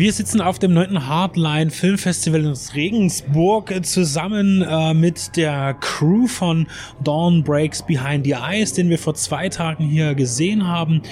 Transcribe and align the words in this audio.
Wir 0.00 0.14
sitzen 0.14 0.40
auf 0.40 0.58
dem 0.58 0.72
9. 0.72 1.08
Hardline 1.08 1.70
Filmfestival 1.70 2.46
in 2.46 2.54
Regensburg 2.74 3.84
zusammen 3.84 4.62
äh, 4.62 4.94
mit 4.94 5.36
der 5.36 5.74
Crew 5.74 6.26
von 6.26 6.66
Dawn 7.04 7.44
Breaks 7.44 7.82
Behind 7.82 8.24
the 8.24 8.32
Eyes, 8.32 8.72
den 8.72 8.88
wir 8.88 8.98
vor 8.98 9.12
zwei 9.12 9.50
Tagen 9.50 9.84
hier 9.84 10.14
gesehen 10.14 10.66
haben. 10.66 11.02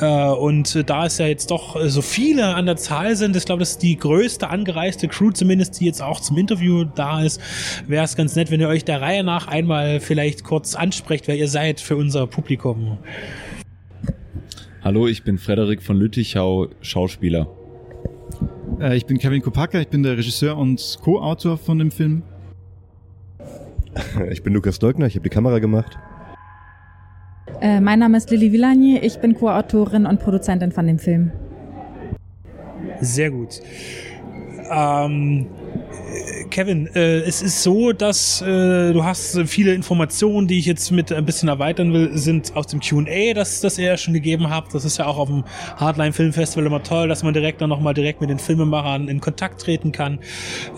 Äh, 0.00 0.30
und 0.30 0.90
da 0.90 1.06
es 1.06 1.18
ja 1.18 1.26
jetzt 1.26 1.52
doch 1.52 1.76
so 1.86 2.02
viele 2.02 2.56
an 2.56 2.66
der 2.66 2.74
Zahl 2.74 3.14
sind, 3.14 3.36
ich 3.36 3.44
glaube, 3.44 3.60
das 3.60 3.70
ist 3.70 3.82
die 3.84 3.96
größte 3.96 4.50
angereiste 4.50 5.06
Crew 5.06 5.30
zumindest, 5.30 5.78
die 5.78 5.84
jetzt 5.84 6.02
auch 6.02 6.18
zum 6.18 6.36
Interview 6.36 6.82
da 6.82 7.22
ist, 7.22 7.40
wäre 7.86 8.04
es 8.04 8.16
ganz 8.16 8.34
nett, 8.34 8.50
wenn 8.50 8.60
ihr 8.60 8.66
euch 8.66 8.84
der 8.84 9.00
Reihe 9.00 9.22
nach 9.22 9.46
einmal 9.46 10.00
vielleicht 10.00 10.42
kurz 10.42 10.74
ansprecht, 10.74 11.28
wer 11.28 11.36
ihr 11.36 11.46
seid 11.46 11.80
für 11.80 11.94
unser 11.94 12.26
Publikum. 12.26 12.98
Hallo, 14.82 15.06
ich 15.06 15.22
bin 15.22 15.38
Frederik 15.38 15.80
von 15.80 15.96
Lüttichau, 15.96 16.70
Schauspieler. 16.80 17.61
Äh, 18.80 18.96
ich 18.96 19.06
bin 19.06 19.18
Kevin 19.18 19.42
Kopaka, 19.42 19.80
ich 19.80 19.88
bin 19.88 20.02
der 20.02 20.16
Regisseur 20.16 20.56
und 20.56 20.98
Co-Autor 21.02 21.58
von 21.58 21.78
dem 21.78 21.90
Film. 21.90 22.22
Ich 24.30 24.42
bin 24.42 24.54
Lukas 24.54 24.78
Deugner, 24.78 25.06
ich 25.06 25.16
habe 25.16 25.24
die 25.24 25.28
Kamera 25.28 25.58
gemacht. 25.58 25.98
Äh, 27.60 27.80
mein 27.80 27.98
Name 27.98 28.16
ist 28.16 28.30
Lilly 28.30 28.50
Villani, 28.50 28.98
ich 28.98 29.18
bin 29.18 29.34
Co-Autorin 29.34 30.06
und 30.06 30.18
Produzentin 30.18 30.72
von 30.72 30.86
dem 30.86 30.98
Film. 30.98 31.30
Sehr 33.00 33.30
gut. 33.30 33.60
Ähm, 34.70 35.46
Kevin, 36.52 36.86
äh, 36.94 37.20
es 37.20 37.40
ist 37.40 37.62
so, 37.62 37.92
dass 37.92 38.42
äh, 38.42 38.92
du 38.92 39.02
hast 39.04 39.40
viele 39.46 39.72
Informationen, 39.72 40.46
die 40.46 40.58
ich 40.58 40.66
jetzt 40.66 40.90
mit 40.90 41.10
ein 41.10 41.24
bisschen 41.24 41.48
erweitern 41.48 41.94
will, 41.94 42.10
sind 42.12 42.54
aus 42.54 42.66
dem 42.66 42.80
Q&A, 42.80 43.32
das, 43.32 43.62
das 43.62 43.78
ihr 43.78 43.86
ja 43.86 43.96
schon 43.96 44.12
gegeben 44.12 44.50
habt. 44.50 44.74
Das 44.74 44.84
ist 44.84 44.98
ja 44.98 45.06
auch 45.06 45.16
auf 45.16 45.28
dem 45.28 45.44
Hardline 45.76 46.12
Film 46.12 46.34
Festival 46.34 46.66
immer 46.66 46.82
toll, 46.82 47.08
dass 47.08 47.22
man 47.22 47.32
direkt 47.32 47.62
dann 47.62 47.70
nochmal 47.70 47.94
direkt 47.94 48.20
mit 48.20 48.28
den 48.28 48.38
Filmemachern 48.38 49.08
in 49.08 49.22
Kontakt 49.22 49.62
treten 49.62 49.92
kann. 49.92 50.18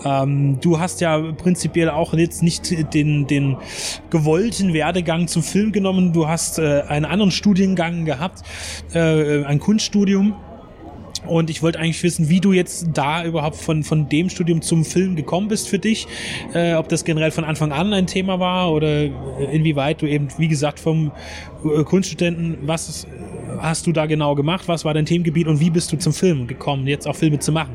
Ähm, 0.05 0.61
du 0.61 0.79
hast 0.79 1.01
ja 1.01 1.19
prinzipiell 1.33 1.89
auch 1.89 2.13
jetzt 2.13 2.41
nicht 2.41 2.93
den, 2.93 3.27
den 3.27 3.57
gewollten 4.09 4.73
Werdegang 4.73 5.27
zum 5.27 5.43
Film 5.43 5.73
genommen. 5.73 6.13
Du 6.13 6.29
hast 6.29 6.57
äh, 6.57 6.83
einen 6.87 7.03
anderen 7.03 7.31
Studiengang 7.31 8.05
gehabt, 8.05 8.43
äh, 8.93 9.43
ein 9.43 9.59
Kunststudium 9.59 10.35
und 11.27 11.49
ich 11.49 11.61
wollte 11.61 11.79
eigentlich 11.79 12.01
wissen, 12.03 12.29
wie 12.29 12.39
du 12.39 12.53
jetzt 12.53 12.89
da 12.93 13.23
überhaupt 13.23 13.55
von, 13.55 13.83
von 13.83 14.09
dem 14.09 14.29
Studium 14.29 14.61
zum 14.61 14.85
Film 14.85 15.15
gekommen 15.15 15.47
bist 15.47 15.67
für 15.67 15.79
dich. 15.79 16.07
Äh, 16.53 16.75
ob 16.75 16.89
das 16.89 17.05
generell 17.05 17.31
von 17.31 17.43
Anfang 17.43 17.71
an 17.71 17.93
ein 17.93 18.07
Thema 18.07 18.39
war 18.39 18.71
oder 18.71 19.05
inwieweit 19.51 20.01
du 20.01 20.05
eben, 20.05 20.27
wie 20.37 20.47
gesagt, 20.47 20.79
vom 20.79 21.11
äh, 21.63 21.83
Kunststudenten, 21.83 22.57
was 22.61 23.07
hast 23.59 23.87
du 23.87 23.91
da 23.91 24.05
genau 24.05 24.35
gemacht? 24.35 24.67
Was 24.67 24.85
war 24.85 24.93
dein 24.93 25.05
Themengebiet 25.05 25.47
und 25.47 25.59
wie 25.59 25.69
bist 25.69 25.91
du 25.91 25.97
zum 25.97 26.13
Film 26.13 26.47
gekommen, 26.47 26.87
jetzt 26.87 27.07
auch 27.07 27.15
Filme 27.15 27.39
zu 27.39 27.51
machen? 27.51 27.73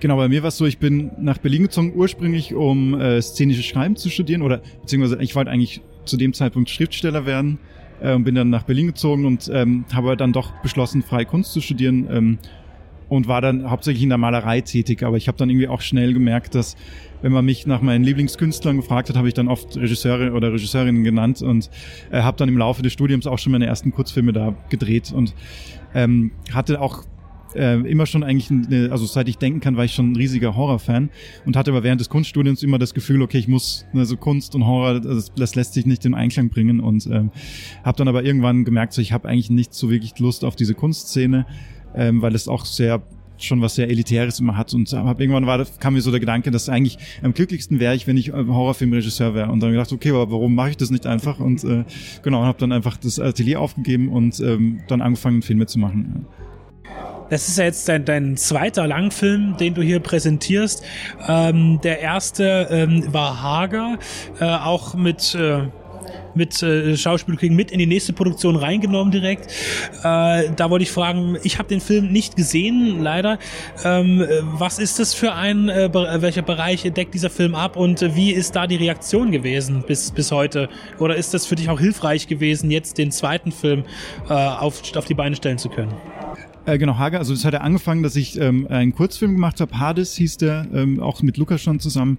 Genau, 0.00 0.16
bei 0.16 0.28
mir 0.28 0.42
war 0.42 0.48
es 0.48 0.56
so, 0.56 0.64
ich 0.64 0.78
bin 0.78 1.10
nach 1.18 1.36
Berlin 1.38 1.64
gezogen, 1.64 1.92
ursprünglich 1.94 2.54
um 2.54 2.98
äh, 2.98 3.20
szenisches 3.20 3.66
Schreiben 3.66 3.96
zu 3.96 4.08
studieren 4.08 4.40
oder 4.40 4.62
beziehungsweise 4.80 5.22
ich 5.22 5.34
wollte 5.34 5.50
eigentlich 5.50 5.82
zu 6.06 6.16
dem 6.16 6.32
Zeitpunkt 6.32 6.70
Schriftsteller 6.70 7.26
werden 7.26 7.58
äh, 8.00 8.18
bin 8.18 8.34
dann 8.34 8.50
nach 8.50 8.64
Berlin 8.64 8.88
gezogen 8.88 9.24
und 9.24 9.50
ähm, 9.52 9.84
habe 9.92 10.16
dann 10.16 10.32
doch 10.32 10.52
beschlossen, 10.62 11.02
freie 11.02 11.26
Kunst 11.26 11.52
zu 11.52 11.60
studieren 11.60 12.06
ähm, 12.10 12.38
und 13.08 13.26
war 13.26 13.40
dann 13.40 13.70
hauptsächlich 13.70 14.02
in 14.02 14.08
der 14.08 14.18
Malerei 14.18 14.60
tätig. 14.60 15.02
Aber 15.02 15.16
ich 15.16 15.28
habe 15.28 15.36
dann 15.36 15.50
irgendwie 15.50 15.68
auch 15.68 15.80
schnell 15.80 16.12
gemerkt, 16.12 16.54
dass 16.54 16.76
wenn 17.22 17.32
man 17.32 17.44
mich 17.44 17.66
nach 17.66 17.82
meinen 17.82 18.04
Lieblingskünstlern 18.04 18.76
gefragt 18.76 19.08
hat, 19.08 19.16
habe 19.16 19.28
ich 19.28 19.34
dann 19.34 19.48
oft 19.48 19.76
Regisseure 19.76 20.32
oder 20.32 20.52
Regisseurinnen 20.52 21.04
genannt 21.04 21.42
und 21.42 21.70
äh, 22.10 22.22
habe 22.22 22.36
dann 22.36 22.48
im 22.48 22.56
Laufe 22.56 22.82
des 22.82 22.92
Studiums 22.92 23.26
auch 23.26 23.38
schon 23.38 23.52
meine 23.52 23.66
ersten 23.66 23.92
Kurzfilme 23.92 24.32
da 24.32 24.54
gedreht 24.68 25.12
und 25.12 25.34
ähm, 25.94 26.30
hatte 26.52 26.80
auch 26.80 27.04
äh, 27.54 27.80
immer 27.80 28.06
schon 28.06 28.22
eigentlich, 28.22 28.50
eine, 28.50 28.90
also 28.90 29.06
seit 29.06 29.28
ich 29.28 29.38
denken 29.38 29.60
kann, 29.60 29.76
war 29.76 29.84
ich 29.84 29.94
schon 29.94 30.12
ein 30.12 30.16
riesiger 30.16 30.56
Horrorfan 30.56 31.10
und 31.46 31.56
hatte 31.56 31.70
aber 31.70 31.82
während 31.82 32.00
des 32.00 32.08
Kunststudiums 32.08 32.62
immer 32.62 32.78
das 32.78 32.94
Gefühl, 32.94 33.22
okay, 33.22 33.38
ich 33.38 33.48
muss, 33.48 33.86
also 33.94 34.16
Kunst 34.16 34.54
und 34.54 34.66
Horror, 34.66 35.00
das, 35.00 35.32
das 35.34 35.54
lässt 35.54 35.74
sich 35.74 35.86
nicht 35.86 36.04
in 36.04 36.14
Einklang 36.14 36.50
bringen 36.50 36.80
und 36.80 37.06
ähm, 37.06 37.30
habe 37.84 37.96
dann 37.96 38.08
aber 38.08 38.24
irgendwann 38.24 38.64
gemerkt, 38.64 38.92
so 38.92 39.02
ich 39.02 39.12
habe 39.12 39.28
eigentlich 39.28 39.50
nicht 39.50 39.74
so 39.74 39.90
wirklich 39.90 40.18
Lust 40.18 40.44
auf 40.44 40.56
diese 40.56 40.74
Kunstszene, 40.74 41.46
ähm, 41.94 42.22
weil 42.22 42.34
es 42.34 42.48
auch 42.48 42.64
sehr 42.64 43.02
schon 43.42 43.60
was 43.62 43.74
sehr 43.74 43.88
Elitäres 43.88 44.40
immer 44.40 44.56
hat 44.56 44.74
und 44.74 44.92
hab, 44.92 45.20
irgendwann 45.20 45.46
war, 45.46 45.64
kam 45.78 45.94
mir 45.94 46.00
so 46.00 46.10
der 46.10 46.20
Gedanke, 46.20 46.50
dass 46.50 46.68
eigentlich 46.68 46.98
am 47.22 47.32
glücklichsten 47.32 47.80
wäre 47.80 47.94
ich, 47.94 48.06
wenn 48.06 48.16
ich 48.16 48.28
äh, 48.28 48.32
Horrorfilmregisseur 48.32 49.34
wäre 49.34 49.50
und 49.50 49.60
dann 49.60 49.72
gedacht, 49.72 49.92
okay, 49.92 50.10
aber 50.10 50.30
warum 50.30 50.54
mache 50.54 50.70
ich 50.70 50.76
das 50.76 50.90
nicht 50.90 51.06
einfach 51.06 51.40
und 51.40 51.64
äh, 51.64 51.84
genau, 52.22 52.42
habe 52.42 52.58
dann 52.58 52.72
einfach 52.72 52.96
das 52.96 53.18
Atelier 53.18 53.60
aufgegeben 53.60 54.08
und 54.08 54.40
ähm, 54.40 54.80
dann 54.88 55.00
angefangen 55.00 55.42
Filme 55.42 55.66
zu 55.66 55.78
machen. 55.78 56.26
Das 57.30 57.48
ist 57.48 57.58
ja 57.58 57.64
jetzt 57.64 57.88
dein, 57.88 58.04
dein 58.04 58.36
zweiter 58.36 58.86
Langfilm, 58.86 59.56
den 59.56 59.74
du 59.74 59.82
hier 59.82 60.00
präsentierst. 60.00 60.84
Ähm, 61.26 61.80
der 61.82 62.00
erste 62.00 62.68
ähm, 62.70 63.04
war 63.12 63.40
Hager, 63.42 63.98
äh, 64.40 64.44
auch 64.44 64.94
mit 64.94 65.34
äh, 65.34 65.62
mit 66.34 66.62
äh, 66.62 66.96
Schauspielkriegen 66.96 67.56
mit 67.56 67.70
in 67.70 67.78
die 67.78 67.86
nächste 67.86 68.12
Produktion 68.12 68.56
reingenommen 68.56 69.10
direkt. 69.10 69.46
Äh, 70.02 70.50
da 70.54 70.70
wollte 70.70 70.82
ich 70.84 70.90
fragen, 70.90 71.36
ich 71.42 71.58
habe 71.58 71.68
den 71.68 71.80
Film 71.80 72.12
nicht 72.12 72.36
gesehen, 72.36 73.02
leider. 73.02 73.38
Ähm, 73.84 74.24
was 74.42 74.78
ist 74.78 74.98
das 74.98 75.14
für 75.14 75.32
ein, 75.32 75.68
äh, 75.68 75.92
welcher 75.92 76.42
Bereich 76.42 76.82
deckt 76.82 77.14
dieser 77.14 77.30
Film 77.30 77.54
ab 77.54 77.76
und 77.76 78.02
äh, 78.02 78.14
wie 78.14 78.30
ist 78.30 78.56
da 78.56 78.66
die 78.66 78.76
Reaktion 78.76 79.30
gewesen 79.32 79.84
bis, 79.86 80.10
bis 80.10 80.32
heute? 80.32 80.68
Oder 80.98 81.16
ist 81.16 81.34
das 81.34 81.46
für 81.46 81.56
dich 81.56 81.68
auch 81.68 81.80
hilfreich 81.80 82.26
gewesen, 82.26 82.70
jetzt 82.70 82.98
den 82.98 83.10
zweiten 83.10 83.52
Film 83.52 83.84
äh, 84.28 84.32
auf, 84.32 84.82
auf 84.96 85.04
die 85.04 85.14
Beine 85.14 85.36
stellen 85.36 85.58
zu 85.58 85.68
können? 85.68 85.94
Äh, 86.70 86.78
genau, 86.78 86.98
Hager, 86.98 87.18
also 87.18 87.34
das 87.34 87.44
hat 87.44 87.52
er 87.52 87.64
angefangen, 87.64 88.04
dass 88.04 88.14
ich 88.14 88.40
ähm, 88.40 88.68
einen 88.68 88.94
Kurzfilm 88.94 89.32
gemacht 89.32 89.60
habe, 89.60 89.76
Hades 89.76 90.14
hieß 90.14 90.36
der, 90.36 90.68
ähm, 90.72 91.00
auch 91.00 91.20
mit 91.20 91.36
Lukas 91.36 91.60
schon 91.60 91.80
zusammen. 91.80 92.18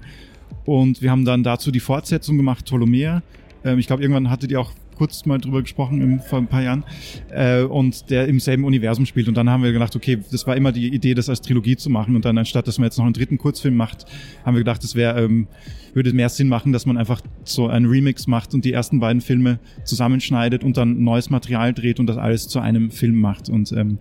Und 0.66 1.01
wir 1.01 1.09
haben 1.09 1.23
dann 1.23 1.41
dazu 1.41 1.72
die 1.72 1.79
Fortsetzung 1.79 2.35
gemacht, 2.35 2.66
Ptolomea. 2.66 3.23
Ähm, 3.63 3.79
ich 3.79 3.88
glaube, 3.88 4.01
irgendwann 4.01 4.29
hattet 4.29 4.51
ihr 4.51 4.59
auch 4.59 4.73
kurz 4.97 5.25
mal 5.25 5.38
drüber 5.38 5.61
gesprochen 5.61 6.01
im, 6.01 6.19
vor 6.19 6.40
ein 6.40 6.47
paar 6.47 6.63
Jahren. 6.63 6.84
Äh, 7.29 7.61
und 7.61 8.09
der 8.09 8.28
im 8.28 8.41
selben 8.41 8.66
Universum 8.66 9.06
spielt. 9.06 9.29
Und 9.29 9.35
dann 9.35 9.50
haben 9.50 9.63
wir 9.63 9.72
gedacht, 9.72 9.95
okay, 9.95 10.19
das 10.31 10.45
war 10.45 10.57
immer 10.57 10.73
die 10.73 10.94
Idee, 10.94 11.13
das 11.13 11.29
als 11.29 11.40
Trilogie 11.40 11.78
zu 11.78 11.90
machen. 11.90 12.17
Und 12.17 12.25
dann 12.25 12.38
anstatt, 12.38 12.67
dass 12.67 12.78
man 12.78 12.88
jetzt 12.88 12.97
noch 12.97 13.06
einen 13.06 13.13
dritten 13.13 13.38
Kurzfilm 13.38 13.78
macht, 13.78 14.06
haben 14.44 14.56
wir 14.56 14.59
gedacht, 14.59 14.84
es 14.84 14.95
wäre, 14.95 15.23
ähm, 15.23 15.47
würde 15.94 16.11
mehr 16.11 16.28
Sinn 16.28 16.50
machen, 16.50 16.73
dass 16.73 16.85
man 16.85 16.97
einfach 16.97 17.22
so 17.45 17.67
einen 17.69 17.85
Remix 17.85 18.28
macht 18.28 18.53
und 18.53 18.66
die 18.66 18.73
ersten 18.73 19.00
beiden 19.00 19.22
Filme 19.22 19.59
zusammenschneidet 19.85 20.61
und 20.66 20.75
dann 20.75 21.01
neues 21.03 21.29
Material 21.29 21.73
dreht 21.73 22.01
und 22.01 22.07
das 22.07 22.17
alles 22.17 22.50
zu 22.50 22.59
einem 22.59 22.91
Film 22.91 23.19
macht. 23.22 23.47
Und 23.47 23.72
ähm, 23.72 23.97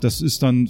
das 0.00 0.20
ist 0.20 0.42
dann 0.42 0.68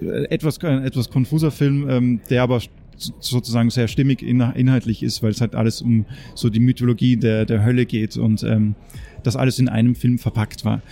etwas, 0.00 0.58
ein 0.64 0.84
etwas 0.84 1.10
konfuser 1.10 1.50
Film, 1.50 1.88
ähm, 1.88 2.20
der 2.30 2.42
aber 2.42 2.60
sozusagen 2.96 3.70
sehr 3.70 3.88
stimmig 3.88 4.22
inhaltlich 4.22 5.02
ist, 5.02 5.22
weil 5.22 5.30
es 5.30 5.40
halt 5.40 5.54
alles 5.54 5.82
um 5.82 6.04
so 6.34 6.50
die 6.50 6.60
Mythologie 6.60 7.16
der, 7.16 7.44
der 7.44 7.64
Hölle 7.64 7.86
geht 7.86 8.16
und 8.16 8.42
ähm, 8.42 8.74
das 9.22 9.36
alles 9.36 9.58
in 9.58 9.68
einem 9.68 9.94
Film 9.94 10.18
verpackt 10.18 10.64
war. 10.64 10.82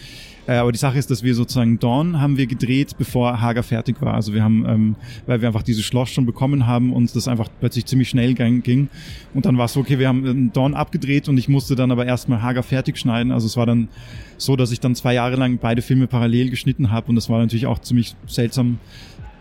Äh, 0.50 0.55
aber 0.55 0.72
die 0.72 0.78
Sache 0.78 0.99
ist, 0.99 1.12
dass 1.12 1.22
wir 1.22 1.37
sozusagen 1.37 1.78
Dawn 1.78 2.21
haben 2.21 2.37
wir 2.37 2.49
gedreht, 2.49 2.97
bevor 2.99 3.41
Hager 3.41 3.62
fertig 3.62 4.03
war. 4.03 4.15
Also 4.15 4.34
wir 4.34 4.43
haben, 4.43 4.66
ähm, 4.66 4.97
weil 5.27 5.41
wir 5.41 5.47
einfach 5.47 5.62
dieses 5.62 5.84
Schloss 5.84 6.11
schon 6.11 6.27
bekommen 6.27 6.66
haben 6.66 6.93
und 6.93 7.15
das 7.15 7.28
einfach 7.28 7.49
plötzlich 7.61 7.87
ziemlich 7.87 8.09
schnell 8.09 8.34
ging. 8.34 8.88
Und 9.33 9.47
dann 9.47 9.59
war 9.59 9.66
es 9.66 9.75
so, 9.75 9.81
okay, 9.81 10.00
wir 10.00 10.09
haben 10.09 10.49
äh, 10.49 10.53
Dawn 10.53 10.75
abgedreht 10.75 11.28
und 11.28 11.38
ich 11.38 11.49
musste 11.49 11.77
dann 11.77 11.93
aber 11.93 12.05
erstmal 12.05 12.43
Hager 12.43 12.65
fertig 12.65 12.99
schneiden. 12.99 13.31
Also 13.31 13.47
es 13.47 13.56
war 13.56 13.65
dann 13.65 13.91
so, 14.38 14.56
dass 14.56 14.72
ich 14.72 14.81
dann 14.81 14.97
zwei 14.97 15.15
Jahre 15.15 15.37
lang 15.37 15.59
beide 15.59 15.83
Filme 15.83 16.09
parallel 16.09 16.50
geschnitten 16.50 16.91
habe 16.91 17.11
und 17.11 17.15
das 17.15 17.31
war 17.31 17.38
natürlich 17.38 17.67
auch 17.67 17.79
ziemlich 17.79 18.17
seltsam 18.26 18.81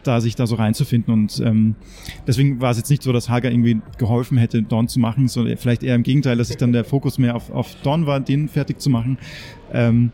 da 0.04 0.22
sich 0.22 0.36
da 0.36 0.48
so 0.48 0.56
reinzufinden 0.56 1.14
und 1.14 1.42
ähm, 1.46 1.76
deswegen 2.26 2.62
war 2.62 2.72
es 2.72 2.78
jetzt 2.78 2.90
nicht 2.90 3.04
so, 3.04 3.12
dass 3.12 3.28
Hager 3.28 3.52
irgendwie 3.52 3.82
geholfen 3.98 4.38
hätte, 4.38 4.64
Dawn 4.64 4.88
zu 4.88 4.98
machen, 4.98 5.28
sondern 5.28 5.58
vielleicht 5.58 5.84
eher 5.84 5.94
im 5.96 6.04
Gegenteil, 6.04 6.38
dass 6.38 6.48
sich 6.48 6.56
dann 6.56 6.72
der 6.72 6.86
Fokus 6.86 7.18
mehr 7.18 7.36
auf, 7.36 7.52
auf 7.52 7.76
Dawn 7.84 8.06
war, 8.06 8.22
den 8.22 8.48
fertig 8.48 8.80
zu 8.80 8.90
machen. 8.90 9.18
Ähm, 9.74 10.12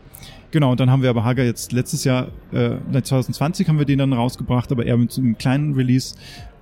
Genau, 0.50 0.70
und 0.70 0.80
dann 0.80 0.90
haben 0.90 1.02
wir 1.02 1.10
aber 1.10 1.24
Hager 1.24 1.44
jetzt 1.44 1.72
letztes 1.72 2.04
Jahr, 2.04 2.28
äh, 2.52 2.76
2020 2.90 3.68
haben 3.68 3.78
wir 3.78 3.84
den 3.84 3.98
dann 3.98 4.12
rausgebracht, 4.12 4.70
aber 4.72 4.86
eher 4.86 4.96
mit 4.96 5.16
einem 5.18 5.36
kleinen 5.36 5.74
Release 5.74 6.14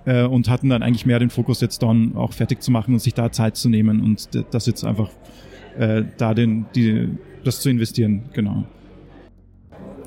äh, 0.07 0.25
und 0.25 0.49
hatten 0.49 0.69
dann 0.69 0.83
eigentlich 0.83 1.07
mehr 1.07 1.19
den 1.19 1.31
Fokus 1.31 1.61
jetzt 1.61 1.83
Dawn 1.83 2.17
auch 2.17 2.33
fertig 2.33 2.63
zu 2.63 2.71
machen 2.71 2.95
und 2.95 3.01
sich 3.01 3.15
da 3.15 3.31
Zeit 3.31 3.57
zu 3.57 3.69
nehmen 3.69 4.01
und 4.01 4.29
das 4.53 4.67
jetzt 4.67 4.85
einfach 4.85 5.11
äh, 5.79 6.03
da 6.17 6.35
den, 6.35 6.67
die, 6.75 7.09
das 7.45 7.61
zu 7.61 7.69
investieren, 7.71 8.23
genau. 8.33 8.65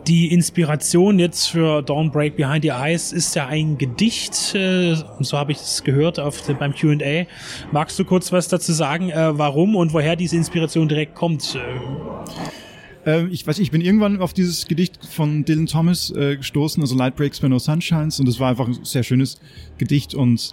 Die 0.08 0.32
Inspiration 0.32 1.20
jetzt 1.20 1.48
für 1.48 1.82
Dawn 1.82 2.12
Break 2.12 2.38
Behind 2.38 2.64
the 2.64 2.70
Eyes 2.70 3.12
ist 3.12 3.36
ja 3.36 3.48
ein 3.48 3.78
Gedicht, 3.78 4.56
äh, 4.56 4.96
so 5.20 5.38
habe 5.38 5.52
ich 5.52 5.58
es 5.58 5.84
gehört 5.84 6.18
auf 6.18 6.42
beim 6.58 6.74
Q&A. 6.74 7.26
Magst 7.74 8.00
du 8.00 8.06
kurz 8.06 8.32
was 8.32 8.48
dazu 8.48 8.72
sagen, 8.72 9.10
äh, 9.10 9.38
warum 9.38 9.76
und 9.76 9.92
woher 9.92 10.16
diese 10.16 10.38
Inspiration 10.38 10.88
direkt 10.88 11.14
kommt? 11.14 11.58
Ähm, 13.08 13.30
ich 13.32 13.48
weiß, 13.48 13.58
ich 13.60 13.72
bin 13.72 13.82
irgendwann 13.82 14.20
auf 14.20 14.34
dieses 14.34 14.68
Gedicht 14.68 15.00
von 15.06 15.46
Dylan 15.46 15.66
Thomas 15.66 16.12
äh, 16.12 16.36
gestoßen, 16.36 16.84
also 16.84 16.96
Light 16.96 17.16
Breaks 17.16 17.42
Where 17.42 17.50
No 17.50 17.58
Sunshines, 17.58 18.20
und 18.20 18.28
das 18.28 18.40
war 18.40 18.50
einfach 18.50 18.68
ein 18.68 18.84
sehr 18.84 19.04
schönes 19.04 19.40
Gedicht 19.78 20.14
und 20.14 20.52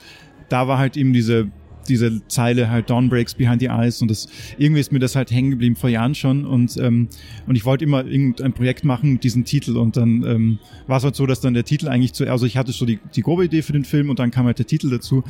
da 0.48 0.68
war 0.68 0.78
halt 0.78 0.96
eben 0.96 1.12
diese 1.12 1.50
diese 1.88 2.26
Zeile 2.28 2.70
halt 2.70 2.88
Dawn 2.88 3.10
breaks 3.10 3.34
behind 3.34 3.60
the 3.60 3.66
eyes 3.66 4.00
und 4.00 4.10
das 4.10 4.26
irgendwie 4.56 4.80
ist 4.80 4.90
mir 4.90 5.00
das 5.00 5.16
halt 5.16 5.30
hängen 5.30 5.50
geblieben 5.50 5.76
vor 5.76 5.90
Jahren 5.90 6.14
schon 6.14 6.46
und 6.46 6.78
ähm, 6.78 7.08
und 7.46 7.56
ich 7.56 7.66
wollte 7.66 7.84
immer 7.84 8.06
irgendein 8.06 8.54
Projekt 8.54 8.84
machen 8.84 9.12
mit 9.12 9.24
diesem 9.24 9.44
Titel 9.44 9.76
und 9.76 9.96
dann 9.96 10.22
ähm, 10.22 10.58
war 10.86 10.96
es 10.96 11.04
halt 11.04 11.14
so, 11.14 11.26
dass 11.26 11.40
dann 11.40 11.52
der 11.52 11.64
Titel 11.64 11.88
eigentlich 11.88 12.14
zu 12.14 12.26
also 12.30 12.46
ich 12.46 12.56
hatte 12.56 12.72
so 12.72 12.86
die 12.86 13.00
die 13.14 13.20
grobe 13.20 13.44
Idee 13.44 13.60
für 13.60 13.72
den 13.72 13.84
Film 13.84 14.08
und 14.08 14.18
dann 14.18 14.30
kam 14.30 14.46
halt 14.46 14.58
der 14.58 14.66
Titel 14.66 14.88
dazu 14.88 15.24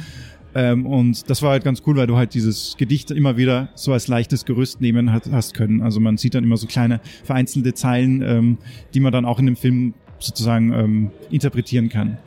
ähm, 0.54 0.86
und 0.86 1.28
das 1.28 1.42
war 1.42 1.50
halt 1.50 1.64
ganz 1.64 1.82
cool, 1.86 1.96
weil 1.96 2.06
du 2.06 2.16
halt 2.16 2.34
dieses 2.34 2.76
Gedicht 2.76 3.10
immer 3.10 3.36
wieder 3.36 3.68
so 3.74 3.92
als 3.92 4.08
leichtes 4.08 4.44
Gerüst 4.44 4.80
nehmen 4.80 5.12
hat, 5.12 5.30
hast 5.30 5.54
können. 5.54 5.82
Also 5.82 6.00
man 6.00 6.16
sieht 6.16 6.34
dann 6.34 6.44
immer 6.44 6.56
so 6.56 6.66
kleine 6.66 7.00
vereinzelte 7.24 7.74
Zeilen, 7.74 8.22
ähm, 8.22 8.58
die 8.94 9.00
man 9.00 9.12
dann 9.12 9.24
auch 9.24 9.38
in 9.38 9.46
dem 9.46 9.56
Film 9.56 9.94
sozusagen 10.18 10.72
ähm, 10.72 11.10
interpretieren 11.30 11.88
kann. 11.88 12.18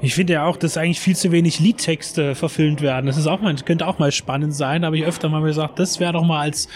Ich 0.00 0.14
finde 0.14 0.34
ja 0.34 0.44
auch, 0.44 0.56
dass 0.56 0.76
eigentlich 0.76 1.00
viel 1.00 1.16
zu 1.16 1.32
wenig 1.32 1.58
Liedtexte 1.58 2.36
verfilmt 2.36 2.82
werden. 2.82 3.06
Das 3.06 3.16
ist 3.16 3.26
auch 3.26 3.40
mal, 3.40 3.54
könnte 3.56 3.86
auch 3.86 3.98
mal 3.98 4.12
spannend 4.12 4.54
sein, 4.54 4.84
aber 4.84 4.94
ich 4.94 5.04
öfter 5.04 5.28
mal 5.28 5.42
gesagt, 5.42 5.78
das 5.78 5.98
wäre 5.98 6.12
doch 6.12 6.24
mal 6.24 6.40
als 6.40 6.68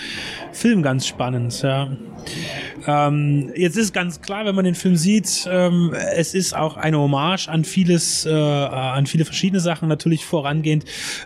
Film 0.52 0.82
ganz 0.82 1.06
spannend, 1.06 1.62
ja. 1.62 1.88
Ähm, 2.86 3.52
jetzt 3.56 3.76
ist 3.76 3.92
ganz 3.92 4.20
klar, 4.20 4.44
wenn 4.44 4.54
man 4.54 4.64
den 4.64 4.74
Film 4.74 4.96
sieht, 4.96 5.48
ähm, 5.50 5.94
es 6.14 6.34
ist 6.34 6.54
auch 6.54 6.76
eine 6.76 6.98
Hommage 6.98 7.48
an 7.48 7.64
vieles, 7.64 8.26
äh, 8.26 8.32
an 8.32 9.06
viele 9.06 9.24
verschiedene 9.24 9.60
Sachen. 9.60 9.88
Natürlich 9.88 10.24
vorangehend 10.24 10.84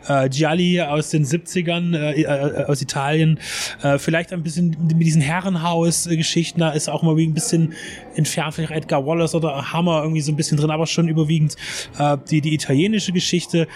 äh, 0.09 0.29
Gialli 0.29 0.81
aus 0.83 1.11
den 1.11 1.25
70ern, 1.25 1.97
äh, 1.97 2.23
äh, 2.23 2.65
aus 2.65 2.83
Italien. 2.83 3.41
Äh, 3.83 3.99
vielleicht 3.99 4.33
ein 4.33 4.43
bisschen 4.43 4.77
mit 4.81 5.01
diesen 5.01 5.23
Herrenhaus-Geschichten, 5.23 6.61
da 6.61 6.71
ist 6.71 6.89
auch 6.89 7.03
mal 7.03 7.17
ein 7.17 7.35
bisschen 7.35 7.73
entfernt, 8.15 8.55
vielleicht 8.55 8.73
Edgar 8.73 9.07
Wallace 9.07 9.35
oder 9.35 9.73
Hammer 9.73 10.03
irgendwie 10.03 10.21
so 10.21 10.33
ein 10.33 10.37
bisschen 10.37 10.59
drin, 10.59 10.71
aber 10.71 10.87
schon 10.87 11.09
überwiegend 11.09 11.57
äh, 11.99 12.17
die, 12.31 12.41
die 12.41 12.55
italienische 12.55 13.13
Geschichte. 13.13 13.69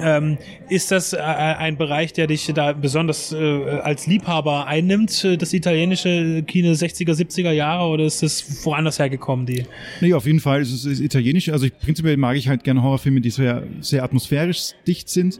Ähm, 0.00 0.38
ist 0.68 0.90
das 0.90 1.12
äh, 1.12 1.18
ein 1.18 1.76
Bereich, 1.76 2.12
der 2.12 2.26
dich 2.26 2.46
da 2.54 2.72
besonders 2.72 3.32
äh, 3.32 3.36
als 3.36 4.06
Liebhaber 4.06 4.66
einnimmt, 4.66 5.24
äh, 5.24 5.36
das 5.36 5.52
italienische 5.52 6.42
Kino 6.42 6.70
60er, 6.70 7.12
70er 7.12 7.52
Jahre, 7.52 7.88
oder 7.88 8.04
ist 8.04 8.22
das 8.22 8.64
woanders 8.64 8.98
hergekommen, 8.98 9.46
die? 9.46 9.64
Nee, 10.00 10.14
auf 10.14 10.26
jeden 10.26 10.40
Fall 10.40 10.62
ist 10.62 10.72
es 10.72 10.84
ist 10.84 11.00
italienisch. 11.00 11.48
Also 11.48 11.66
ich, 11.66 11.78
prinzipiell 11.78 12.16
mag 12.16 12.36
ich 12.36 12.48
halt 12.48 12.64
gerne 12.64 12.82
Horrorfilme, 12.82 13.20
die 13.20 13.30
sehr, 13.30 13.64
sehr 13.80 14.02
atmosphärisch 14.02 14.72
dicht 14.86 15.08
sind. 15.08 15.38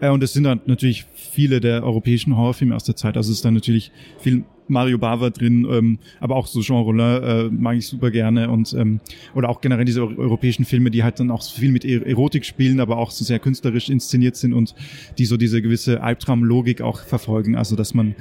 Äh, 0.00 0.10
und 0.10 0.22
es 0.22 0.32
sind 0.32 0.44
dann 0.44 0.60
natürlich 0.66 1.06
viele 1.14 1.60
der 1.60 1.84
europäischen 1.84 2.36
Horrorfilme 2.36 2.74
aus 2.74 2.84
der 2.84 2.96
Zeit. 2.96 3.16
Also 3.16 3.30
es 3.30 3.38
ist 3.38 3.44
dann 3.44 3.54
natürlich 3.54 3.90
viel 4.20 4.44
Mario 4.68 4.98
Bava 4.98 5.30
drin, 5.30 5.66
ähm, 5.70 5.98
aber 6.20 6.36
auch 6.36 6.46
so 6.46 6.60
Jean 6.60 6.82
Rollin 6.82 7.22
äh, 7.22 7.44
mag 7.50 7.76
ich 7.76 7.86
super 7.86 8.10
gerne 8.10 8.50
und 8.50 8.72
ähm, 8.74 9.00
oder 9.34 9.48
auch 9.48 9.60
generell 9.60 9.84
diese 9.84 10.02
europäischen 10.02 10.64
Filme, 10.64 10.90
die 10.90 11.04
halt 11.04 11.20
dann 11.20 11.30
auch 11.30 11.42
so 11.42 11.58
viel 11.58 11.70
mit 11.70 11.84
e-, 11.84 12.02
Erotik 12.02 12.44
spielen, 12.44 12.80
aber 12.80 12.98
auch 12.98 13.10
so 13.10 13.24
sehr 13.24 13.38
künstlerisch 13.38 13.88
inszeniert 13.96 14.36
sind 14.36 14.52
und 14.52 14.74
die 15.18 15.26
so 15.26 15.36
diese 15.36 15.62
gewisse 15.62 16.02
Albtraumlogik 16.02 16.80
auch 16.80 17.00
verfolgen. 17.00 17.56
Also 17.56 17.76
dass 17.76 17.94
man, 17.94 18.14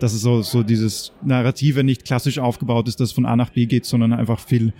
dass 0.00 0.12
es 0.12 0.22
so 0.22 0.42
so 0.42 0.62
dieses 0.62 1.12
Narrative 1.24 1.84
nicht 1.84 2.04
klassisch 2.04 2.38
aufgebaut 2.38 2.88
ist, 2.88 3.00
dass 3.00 3.12
von 3.12 3.26
A 3.26 3.36
nach 3.36 3.50
B 3.50 3.66
geht, 3.66 3.84
sondern 3.84 4.12
einfach 4.12 4.40
viel 4.40 4.72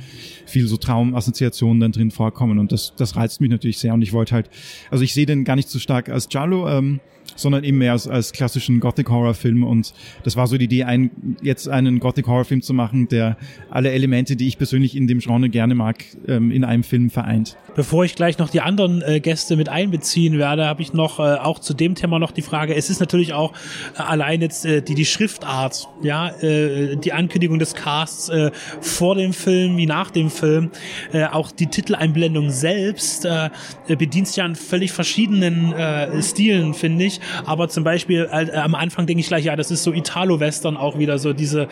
viel 0.46 0.66
so 0.66 0.76
Traumassoziationen 0.76 1.80
dann 1.80 1.92
drin 1.92 2.10
vorkommen 2.10 2.58
und 2.58 2.72
das 2.72 2.94
das 2.96 3.16
reizt 3.16 3.40
mich 3.40 3.50
natürlich 3.50 3.78
sehr 3.78 3.94
und 3.94 4.02
ich 4.02 4.12
wollte 4.12 4.34
halt, 4.34 4.50
also 4.90 5.04
ich 5.04 5.14
sehe 5.14 5.26
den 5.26 5.44
gar 5.44 5.56
nicht 5.56 5.68
so 5.68 5.78
stark 5.78 6.08
als 6.08 6.28
Giallo. 6.28 6.68
Ähm, 6.68 7.00
sondern 7.36 7.64
eben 7.64 7.78
mehr 7.78 7.92
als, 7.92 8.06
als 8.08 8.32
klassischen 8.32 8.80
Gothic-Horror-Film. 8.80 9.64
Und 9.64 9.94
das 10.24 10.36
war 10.36 10.46
so 10.46 10.56
die 10.56 10.64
Idee, 10.64 10.84
ein, 10.84 11.10
jetzt 11.42 11.68
einen 11.68 12.00
Gothic-Horror-Film 12.00 12.62
zu 12.62 12.74
machen, 12.74 13.08
der 13.08 13.36
alle 13.70 13.90
Elemente, 13.90 14.36
die 14.36 14.48
ich 14.48 14.58
persönlich 14.58 14.96
in 14.96 15.06
dem 15.06 15.20
Genre 15.20 15.48
gerne 15.48 15.74
mag, 15.74 16.04
ähm, 16.26 16.50
in 16.50 16.64
einem 16.64 16.82
Film 16.82 17.10
vereint. 17.10 17.56
Bevor 17.74 18.04
ich 18.04 18.16
gleich 18.16 18.38
noch 18.38 18.50
die 18.50 18.60
anderen 18.60 19.02
äh, 19.02 19.20
Gäste 19.20 19.56
mit 19.56 19.68
einbeziehen 19.68 20.38
werde, 20.38 20.66
habe 20.66 20.82
ich 20.82 20.92
noch 20.92 21.20
äh, 21.20 21.34
auch 21.34 21.58
zu 21.60 21.74
dem 21.74 21.94
Thema 21.94 22.18
noch 22.18 22.32
die 22.32 22.42
Frage. 22.42 22.74
Es 22.74 22.90
ist 22.90 23.00
natürlich 23.00 23.32
auch 23.32 23.52
äh, 23.96 24.02
allein 24.02 24.40
jetzt 24.40 24.64
äh, 24.64 24.82
die, 24.82 24.94
die 24.94 25.04
Schriftart, 25.04 25.88
ja, 26.02 26.30
äh, 26.40 26.96
die 26.96 27.12
Ankündigung 27.12 27.58
des 27.58 27.74
Casts 27.74 28.28
äh, 28.28 28.50
vor 28.80 29.14
dem 29.14 29.32
Film 29.32 29.76
wie 29.76 29.86
nach 29.86 30.10
dem 30.10 30.30
Film, 30.30 30.70
äh, 31.12 31.24
auch 31.26 31.52
die 31.52 31.66
Titeleinblendung 31.66 32.50
selbst 32.50 33.24
äh, 33.24 33.50
bedient 33.86 34.34
ja 34.34 34.44
an 34.44 34.56
völlig 34.56 34.92
verschiedenen 34.92 35.72
äh, 35.72 36.22
Stilen, 36.22 36.74
finde 36.74 37.04
ich. 37.04 37.17
Aber 37.44 37.68
zum 37.68 37.84
Beispiel 37.84 38.28
äh, 38.30 38.52
am 38.56 38.74
Anfang 38.74 39.06
denke 39.06 39.20
ich 39.20 39.28
gleich, 39.28 39.44
ja, 39.44 39.56
das 39.56 39.70
ist 39.70 39.82
so 39.82 39.92
Italo-Western 39.92 40.76
auch 40.76 40.98
wieder 40.98 41.18
so 41.18 41.32
diese, 41.32 41.68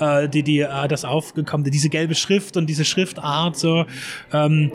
äh, 0.00 0.28
die, 0.28 0.42
die, 0.42 0.60
äh, 0.60 0.88
das 0.88 1.04
aufgekommene, 1.04 1.70
diese 1.70 1.88
gelbe 1.88 2.14
Schrift 2.14 2.56
und 2.56 2.66
diese 2.66 2.84
Schriftart 2.84 3.56
so. 3.56 3.84
Ähm, 4.32 4.72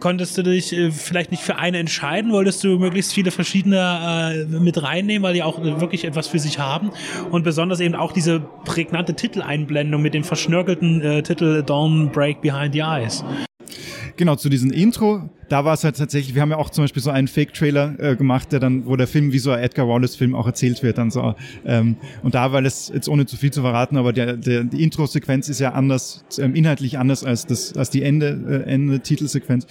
konntest 0.00 0.36
du 0.36 0.42
dich 0.42 0.72
äh, 0.72 0.90
vielleicht 0.90 1.30
nicht 1.30 1.42
für 1.42 1.56
eine 1.56 1.78
entscheiden? 1.78 2.32
Wolltest 2.32 2.64
du 2.64 2.78
möglichst 2.78 3.12
viele 3.12 3.30
verschiedene 3.30 4.46
äh, 4.50 4.58
mit 4.58 4.82
reinnehmen, 4.82 5.22
weil 5.22 5.34
die 5.34 5.42
auch 5.42 5.62
wirklich 5.62 6.04
etwas 6.04 6.28
für 6.28 6.38
sich 6.38 6.58
haben? 6.58 6.90
Und 7.30 7.44
besonders 7.44 7.80
eben 7.80 7.94
auch 7.94 8.12
diese 8.12 8.40
prägnante 8.64 9.14
Titeleinblendung 9.14 10.02
mit 10.02 10.14
dem 10.14 10.24
verschnörkelten 10.24 11.00
äh, 11.02 11.22
Titel 11.22 11.62
Dawn 11.62 12.10
Break 12.10 12.40
Behind 12.40 12.72
the 12.72 12.80
Eyes. 12.80 13.24
Genau, 14.16 14.34
zu 14.36 14.48
diesem 14.48 14.70
Intro, 14.70 15.28
da 15.50 15.66
war 15.66 15.74
es 15.74 15.84
halt 15.84 15.98
tatsächlich, 15.98 16.34
wir 16.34 16.40
haben 16.40 16.50
ja 16.50 16.56
auch 16.56 16.70
zum 16.70 16.84
Beispiel 16.84 17.02
so 17.02 17.10
einen 17.10 17.28
Fake-Trailer 17.28 17.96
äh, 17.98 18.16
gemacht, 18.16 18.50
der 18.50 18.60
dann, 18.60 18.86
wo 18.86 18.96
der 18.96 19.06
Film 19.06 19.30
wie 19.32 19.38
so 19.38 19.50
ein 19.50 19.62
Edgar 19.62 19.86
Wallace-Film 19.86 20.34
auch 20.34 20.46
erzählt 20.46 20.82
wird. 20.82 20.96
Dann 20.96 21.10
so, 21.10 21.34
ähm, 21.66 21.96
und 22.22 22.34
da, 22.34 22.50
weil 22.52 22.64
es 22.64 22.90
jetzt 22.92 23.10
ohne 23.10 23.26
zu 23.26 23.36
viel 23.36 23.52
zu 23.52 23.60
verraten, 23.60 23.98
aber 23.98 24.14
der, 24.14 24.38
der, 24.38 24.64
die 24.64 24.82
Intro-Sequenz 24.82 25.50
ist 25.50 25.60
ja 25.60 25.72
anders, 25.72 26.24
ähm, 26.38 26.54
inhaltlich 26.54 26.98
anders 26.98 27.24
als, 27.24 27.44
das, 27.44 27.76
als 27.76 27.90
die 27.90 28.02
Ende, 28.02 28.64
äh, 28.66 28.70
Ende-Titelsequenz. 28.70 29.66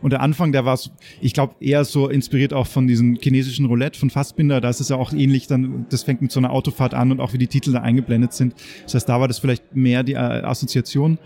Und 0.00 0.12
der 0.12 0.20
Anfang, 0.20 0.52
der 0.52 0.64
war, 0.64 0.78
ich 1.20 1.34
glaube, 1.34 1.56
eher 1.58 1.84
so 1.84 2.08
inspiriert 2.08 2.52
auch 2.52 2.68
von 2.68 2.86
diesem 2.86 3.16
chinesischen 3.16 3.66
Roulette 3.66 3.98
von 3.98 4.10
Fassbinder. 4.10 4.60
Da 4.60 4.70
ist 4.70 4.78
es 4.80 4.90
ja 4.90 4.96
auch 4.96 5.12
ähnlich, 5.12 5.48
dann, 5.48 5.86
das 5.90 6.04
fängt 6.04 6.22
mit 6.22 6.30
so 6.30 6.38
einer 6.38 6.52
Autofahrt 6.52 6.94
an 6.94 7.10
und 7.10 7.20
auch 7.20 7.32
wie 7.32 7.38
die 7.38 7.48
Titel 7.48 7.72
da 7.72 7.80
eingeblendet 7.80 8.32
sind. 8.32 8.54
Das 8.84 8.94
heißt, 8.94 9.08
da 9.08 9.20
war 9.20 9.26
das 9.26 9.40
vielleicht 9.40 9.74
mehr 9.74 10.04
die 10.04 10.14
äh, 10.14 10.18
Assoziation. 10.18 11.18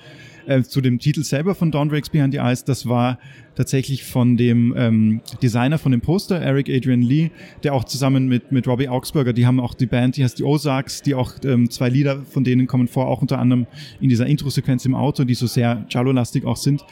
Äh, 0.47 0.63
zu 0.63 0.81
dem 0.81 0.99
Titel 0.99 1.23
selber 1.23 1.55
von 1.55 1.71
Dawn 1.71 1.89
Breaks 1.89 2.11
Behind 2.11 2.33
the 2.33 2.39
Eyes, 2.41 2.65
das 2.65 2.89
war 2.89 3.19
tatsächlich 3.55 4.05
von 4.05 4.37
dem 4.37 4.75
ähm, 4.77 5.21
Designer 5.43 5.79
von 5.79 5.93
dem 5.93 6.01
Poster, 6.01 6.41
Eric 6.41 6.69
Adrian 6.69 7.03
Lee, 7.03 7.31
der 7.63 7.75
auch 7.75 7.85
zusammen 7.85 8.27
mit, 8.27 8.51
mit 8.51 8.67
Robbie 8.67 8.89
Augsburger, 8.89 9.33
die 9.33 9.47
haben 9.47 9.61
auch 9.61 9.75
die 9.75 9.87
Band, 9.87 10.17
die 10.17 10.25
heißt 10.25 10.39
die 10.39 10.45
Ozarks, 10.45 11.03
die 11.03 11.15
auch 11.15 11.35
ähm, 11.45 11.71
zwei 11.71 11.89
Lieder 11.89 12.23
von 12.23 12.45
denen 12.45 12.67
kommen 12.67 12.89
vor, 12.89 13.07
auch 13.07 13.23
unter 13.23 13.39
anderem 13.39 13.67
in 14.01 14.09
dieser 14.09 14.27
Intro-Sequenz 14.27 14.85
im 14.85 14.95
Auto, 14.95 15.25
die 15.25 15.35
so 15.35 15.47
sehr 15.47 15.85
Jallo-lastig 15.89 16.45
auch 16.45 16.57
sind. 16.57 16.85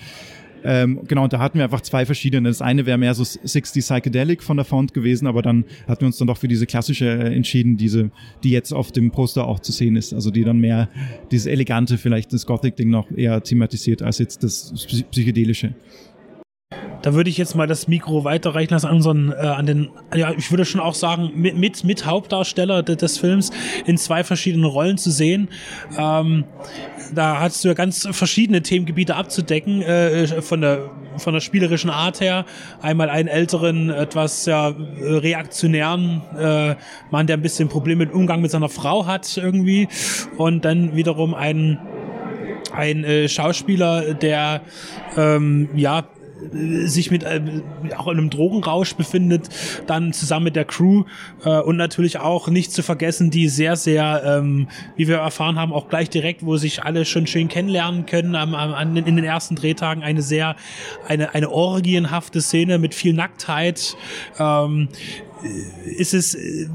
Ähm, 0.65 1.01
genau, 1.07 1.25
und 1.25 1.33
da 1.33 1.39
hatten 1.39 1.59
wir 1.59 1.65
einfach 1.65 1.81
zwei 1.81 2.07
verschiedene. 2.07 2.49
Das 2.49 2.63
eine 2.63 2.87
wäre 2.87 2.99
mehr 2.99 3.15
so 3.15 3.25
60 3.25 3.83
Psychedelic 3.83 4.43
von 4.43 4.57
der 4.57 4.65
Font 4.65 4.95
gewesen, 4.95 5.27
aber 5.27 5.43
dann 5.43 5.65
hatten 5.87 6.03
wir 6.03 6.07
uns 6.07 6.19
dann 6.19 6.29
doch 6.29 6.39
für 6.39 6.49
diese 6.49 6.67
klassische 6.67 7.07
äh, 7.07 7.35
entschieden, 7.35 7.77
diese, 7.77 8.11
die 8.43 8.51
jetzt 8.51 8.73
auf 8.73 8.93
dem 8.93 9.11
Poster 9.11 9.47
auch 9.47 9.61
zu 9.61 9.73
sehen 9.73 9.97
ist. 9.97 10.13
Also 10.13 10.31
die 10.31 10.45
dann 10.45 10.59
mehr 10.59 10.89
dieses 11.31 11.47
elegante, 11.47 11.99
vielleicht 11.99 12.33
das 12.33 12.47
Gothic-Ding 12.47 12.91
noch 12.91 13.11
eher 13.11 13.43
thematisiert 13.43 14.03
als 14.03 14.19
jetzt 14.19 14.43
das 14.43 14.73
psychedelische. 15.11 15.75
Da 17.03 17.15
würde 17.15 17.31
ich 17.31 17.39
jetzt 17.39 17.55
mal 17.55 17.67
das 17.67 17.89
Mikro 17.89 18.25
weiterreichen 18.25 18.75
lassen 18.75 18.87
an 18.87 18.97
unseren, 18.97 19.33
äh, 19.33 19.37
an 19.37 19.67
den, 19.67 19.91
ja, 20.15 20.33
ich 20.37 20.51
würde 20.51 20.65
schon 20.65 20.81
auch 20.81 20.95
sagen, 20.95 21.31
mit, 21.35 21.57
mit, 21.57 21.83
mit 21.83 22.05
Hauptdarsteller 22.05 22.83
des, 22.83 23.19
Films 23.19 23.51
in 23.87 23.97
zwei 23.97 24.23
verschiedenen 24.23 24.67
Rollen 24.67 24.99
zu 24.99 25.11
sehen. 25.11 25.49
Ähm, 25.99 26.45
da 27.15 27.41
hast 27.41 27.65
du 27.65 27.69
ja 27.69 27.75
ganz 27.75 28.09
verschiedene 28.11 28.63
Themengebiete 28.63 29.17
abzudecken, 29.17 29.83
äh, 29.83 30.43
von 30.43 30.61
der 30.61 30.91
von 31.17 31.35
der 31.35 31.41
spielerischen 31.41 31.91
Art 31.91 32.21
her. 32.21 32.45
Einmal 32.81 33.11
einen 33.11 33.29
älteren, 33.29 33.91
etwas 33.91 34.47
ja, 34.47 34.69
reaktionären 34.69 36.23
äh, 36.39 36.77
Mann, 37.11 37.27
der 37.27 37.37
ein 37.37 37.43
bisschen 37.43 37.69
Probleme 37.69 38.07
mit 38.07 38.15
Umgang 38.15 38.41
mit 38.41 38.51
seiner 38.51 38.69
Frau 38.69 39.07
hat 39.07 39.37
irgendwie. 39.37 39.89
Und 40.37 40.65
dann 40.65 40.97
wiederum 40.97 41.35
einen 41.35 41.79
ein 42.73 43.05
äh, 43.05 43.29
Schauspieler, 43.29 44.15
der 44.15 44.63
ähm, 45.17 45.69
ja 45.75 46.05
sich 46.85 47.11
mit 47.11 47.23
äh, 47.25 47.41
auch 47.97 48.09
in 48.09 48.19
einem 48.19 48.31
Drogenrausch 48.31 48.95
befindet, 48.95 49.49
dann 49.87 50.13
zusammen 50.13 50.45
mit 50.45 50.57
der 50.57 50.65
Crew 50.65 51.05
äh, 51.45 51.61
und 51.61 51.77
natürlich 51.77 52.19
auch 52.19 52.49
nicht 52.49 52.73
zu 52.73 52.83
vergessen, 52.83 53.31
die 53.31 53.49
sehr, 53.49 53.77
sehr, 53.77 54.23
ähm, 54.25 54.69
wie 54.97 55.09
wir 55.09 55.19
erfahren 55.19 55.59
haben, 55.59 55.73
auch 55.73 55.89
gleich 55.89 56.11
direkt, 56.11 56.45
wo 56.45 56.57
sich 56.57 56.83
alle 56.83 57.05
schon 57.05 57.27
schön 57.27 57.49
kennenlernen 57.49 58.07
können, 58.07 58.35
am, 58.35 58.55
am, 58.55 58.97
in 58.97 59.17
den 59.17 59.25
ersten 59.25 59.57
Drehtagen 59.57 60.03
eine 60.03 60.23
sehr, 60.23 60.57
eine, 61.07 61.35
eine 61.35 61.51
orgienhafte 61.51 62.41
Szene 62.41 62.79
mit 62.79 62.95
viel 62.95 63.13
Nacktheit. 63.13 63.97
Ähm, 64.39 64.89
ist 65.85 66.15
es, 66.15 66.35
äh, 66.35 66.69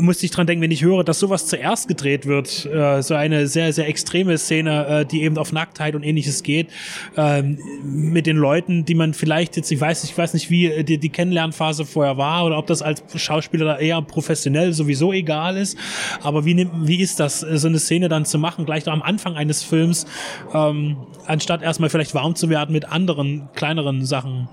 musste 0.00 0.26
ich 0.26 0.32
dran 0.32 0.46
denken, 0.46 0.62
wenn 0.62 0.70
ich 0.70 0.82
höre, 0.82 1.04
dass 1.04 1.18
sowas 1.18 1.46
zuerst 1.46 1.88
gedreht 1.88 2.26
wird, 2.26 2.66
äh, 2.66 3.02
so 3.02 3.14
eine 3.14 3.46
sehr, 3.46 3.72
sehr 3.72 3.88
extreme 3.88 4.36
Szene, 4.38 4.86
äh, 4.86 5.06
die 5.06 5.22
eben 5.22 5.38
auf 5.38 5.52
Nacktheit 5.52 5.94
und 5.94 6.02
ähnliches 6.02 6.42
geht, 6.42 6.68
ähm, 7.16 7.58
mit 7.84 8.26
den 8.26 8.36
Leuten, 8.36 8.84
die 8.84 8.94
man 8.94 9.14
vielleicht 9.14 9.56
jetzt, 9.56 9.70
ich 9.70 9.80
weiß, 9.80 10.04
ich 10.04 10.16
weiß 10.16 10.34
nicht, 10.34 10.50
wie 10.50 10.84
die, 10.84 10.98
die 10.98 11.08
Kennenlernphase 11.08 11.84
vorher 11.84 12.16
war 12.16 12.44
oder 12.46 12.58
ob 12.58 12.66
das 12.66 12.82
als 12.82 13.02
Schauspieler 13.14 13.78
eher 13.78 14.00
professionell 14.02 14.72
sowieso 14.72 15.12
egal 15.12 15.56
ist, 15.56 15.76
aber 16.22 16.44
wie, 16.44 16.68
wie 16.82 17.00
ist 17.00 17.20
das, 17.20 17.40
so 17.40 17.68
eine 17.68 17.78
Szene 17.78 18.08
dann 18.08 18.24
zu 18.24 18.38
machen, 18.38 18.64
gleich 18.64 18.86
am 18.88 19.02
Anfang 19.02 19.34
eines 19.34 19.62
Films, 19.62 20.06
ähm, 20.54 20.96
anstatt 21.26 21.62
erstmal 21.62 21.90
vielleicht 21.90 22.14
warm 22.14 22.34
zu 22.34 22.48
werden 22.48 22.72
mit 22.72 22.86
anderen, 22.86 23.48
kleineren 23.54 24.04
Sachen? 24.04 24.48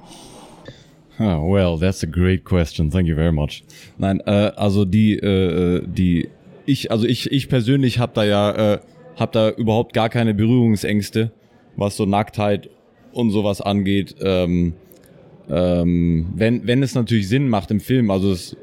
Ah, 1.18 1.40
well, 1.42 1.78
that's 1.78 2.04
a 2.04 2.08
great 2.08 2.44
question. 2.44 2.92
Thank 2.92 3.08
you 3.08 3.16
very 3.16 3.32
much. 3.32 3.64
Nein, 3.98 4.20
äh, 4.26 4.52
also 4.56 4.86
die, 4.86 5.14
äh, 5.14 5.82
die, 5.86 6.30
ich, 6.66 6.92
also 6.92 7.08
ich, 7.08 7.32
ich 7.32 7.48
persönlich 7.48 8.00
habe 8.00 8.12
da 8.16 8.24
ja, 8.24 8.74
äh, 8.74 8.80
habe 9.16 9.32
da 9.32 9.50
überhaupt 9.52 9.94
gar 9.94 10.10
keine 10.10 10.34
Berührungsängste, 10.34 11.32
was 11.78 11.96
so 11.96 12.06
Nacktheit 12.06 12.70
und 13.14 13.32
sowas 13.32 13.62
angeht. 13.62 14.16
Ähm, 14.22 14.74
ähm, 15.50 16.28
wenn, 16.36 16.68
wenn 16.68 16.84
es 16.84 16.96
natürlich 16.96 17.30
Sinn 17.30 17.48
macht 17.48 17.72
im 17.72 17.80
Film, 17.80 18.12
also 18.12 18.32
es 18.32 18.58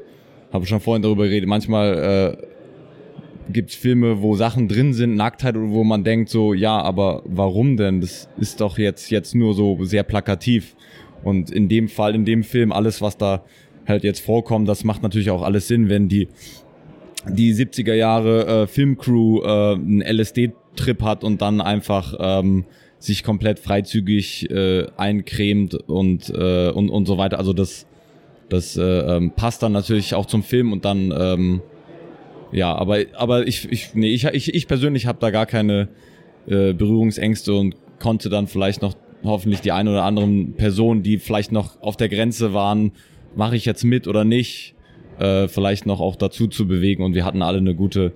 habe 0.51 0.65
schon 0.65 0.79
vorhin 0.79 1.01
darüber 1.01 1.23
geredet, 1.23 1.49
manchmal 1.49 2.37
äh, 2.39 3.51
gibt 3.51 3.71
es 3.71 3.75
Filme, 3.75 4.21
wo 4.21 4.35
Sachen 4.35 4.67
drin 4.67 4.93
sind, 4.93 5.15
Nacktheit, 5.15 5.55
wo 5.57 5.83
man 5.83 6.03
denkt 6.03 6.29
so, 6.29 6.53
ja, 6.53 6.79
aber 6.81 7.23
warum 7.25 7.77
denn? 7.77 8.01
Das 8.01 8.29
ist 8.37 8.61
doch 8.61 8.77
jetzt, 8.77 9.09
jetzt 9.09 9.33
nur 9.33 9.53
so 9.53 9.83
sehr 9.83 10.03
plakativ. 10.03 10.75
Und 11.23 11.51
in 11.51 11.69
dem 11.69 11.87
Fall, 11.87 12.15
in 12.15 12.25
dem 12.25 12.43
Film, 12.43 12.71
alles, 12.71 13.01
was 13.01 13.17
da 13.17 13.43
halt 13.87 14.03
jetzt 14.03 14.19
vorkommt, 14.19 14.67
das 14.67 14.83
macht 14.83 15.03
natürlich 15.03 15.29
auch 15.29 15.41
alles 15.41 15.67
Sinn, 15.67 15.89
wenn 15.89 16.09
die 16.09 16.27
die 17.27 17.53
70er 17.53 17.93
Jahre 17.93 18.63
äh, 18.63 18.67
Filmcrew 18.67 19.41
äh, 19.43 19.73
einen 19.75 20.01
LSD-Trip 20.01 21.01
hat 21.01 21.23
und 21.23 21.41
dann 21.41 21.61
einfach 21.61 22.13
ähm, 22.19 22.65
sich 22.99 23.23
komplett 23.23 23.59
freizügig 23.59 24.49
äh, 24.49 24.87
eincremt 24.97 25.73
und, 25.73 26.29
äh, 26.29 26.69
und, 26.69 26.89
und 26.89 27.05
so 27.05 27.17
weiter. 27.17 27.37
Also 27.37 27.53
das, 27.53 27.85
das 28.49 28.77
äh, 28.77 28.81
ähm, 28.81 29.31
passt 29.31 29.63
dann 29.63 29.71
natürlich 29.71 30.15
auch 30.15 30.25
zum 30.25 30.43
Film 30.43 30.71
und 30.73 30.85
dann 30.85 31.13
ähm, 31.17 31.61
ja, 32.51 32.75
aber 32.75 32.99
aber 33.15 33.47
ich 33.47 33.69
ich 33.71 33.95
nee, 33.95 34.13
ich 34.13 34.25
ich, 34.25 34.53
ich 34.53 34.67
persönlich 34.67 35.07
habe 35.07 35.17
da 35.19 35.31
gar 35.31 35.47
keine 35.47 35.89
äh, 36.45 36.73
Berührungsängste 36.73 37.53
und 37.53 37.75
konnte 37.99 38.29
dann 38.29 38.45
vielleicht 38.45 38.83
noch 38.83 38.93
hoffentlich 39.23 39.61
die 39.61 39.71
ein 39.71 39.87
oder 39.87 40.03
anderen 40.03 40.53
Personen, 40.53 41.03
die 41.03 41.17
vielleicht 41.17 41.51
noch 41.51 41.81
auf 41.81 41.97
der 41.97 42.09
Grenze 42.09 42.53
waren, 42.53 42.91
mache 43.35 43.55
ich 43.55 43.65
jetzt 43.65 43.83
mit 43.83 44.07
oder 44.07 44.23
nicht, 44.23 44.75
äh, 45.19 45.47
vielleicht 45.47 45.85
noch 45.85 45.99
auch 45.99 46.15
dazu 46.15 46.47
zu 46.47 46.67
bewegen. 46.67 47.03
Und 47.03 47.15
wir 47.15 47.25
hatten 47.25 47.41
alle 47.41 47.57
eine 47.59 47.75
gute, 47.75 48.13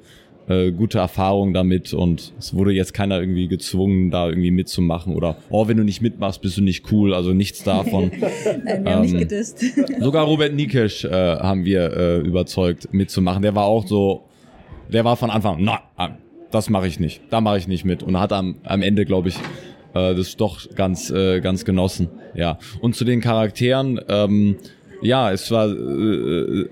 äh, 0.48 0.72
gute 0.72 1.00
Erfahrung 1.00 1.54
damit 1.54 1.94
und 1.94 2.34
es 2.40 2.54
wurde 2.54 2.72
jetzt 2.72 2.94
keiner 2.94 3.20
irgendwie 3.20 3.48
gezwungen, 3.48 4.12
da 4.12 4.30
irgendwie 4.30 4.52
mitzumachen 4.52 5.16
oder, 5.16 5.38
oh, 5.50 5.68
wenn 5.68 5.78
du 5.78 5.84
nicht 5.84 6.02
mitmachst, 6.02 6.42
bist 6.42 6.58
du 6.58 6.62
nicht 6.62 6.92
cool. 6.92 7.14
Also 7.14 7.34
nichts 7.34 7.64
davon. 7.64 8.12
Nein, 8.64 8.86
wir 8.86 8.94
haben 8.94 9.02
nicht 9.02 9.14
Ähm, 9.14 9.20
gedisst. 9.20 9.64
Sogar 10.00 10.26
Robert 10.26 10.54
Nikesh 10.54 11.06
äh, 11.06 11.10
haben 11.12 11.66
wir 11.66 11.92
äh, 11.96 12.18
überzeugt 12.20 12.94
mitzumachen. 12.94 13.42
Der 13.42 13.56
war 13.56 13.66
auch 13.66 13.86
so, 13.88 14.24
der 14.92 15.04
war 15.04 15.18
von 15.18 15.30
Anfang, 15.30 15.58
na, 15.60 15.82
das 16.52 16.70
mache 16.70 16.88
ich 16.88 17.00
nicht, 17.00 17.22
da 17.30 17.42
mache 17.42 17.58
ich 17.58 17.68
nicht 17.68 17.84
mit 17.84 18.04
und 18.04 18.18
hat 18.18 18.32
am, 18.32 18.56
am 18.64 18.82
Ende, 18.82 19.06
glaube 19.06 19.28
ich, 19.30 19.36
äh, 19.98 20.16
das 20.16 20.36
doch 20.38 20.60
ganz, 20.76 21.10
äh, 21.10 21.42
ganz 21.42 21.66
genossen. 21.66 22.10
Ja. 22.36 22.60
Und 22.82 22.96
zu 22.96 23.06
den 23.06 23.22
Charakteren, 23.22 24.00
ähm, 24.08 24.56
ja, 25.02 25.32
es 25.32 25.52
war 25.52 25.70
äh, 25.70 26.66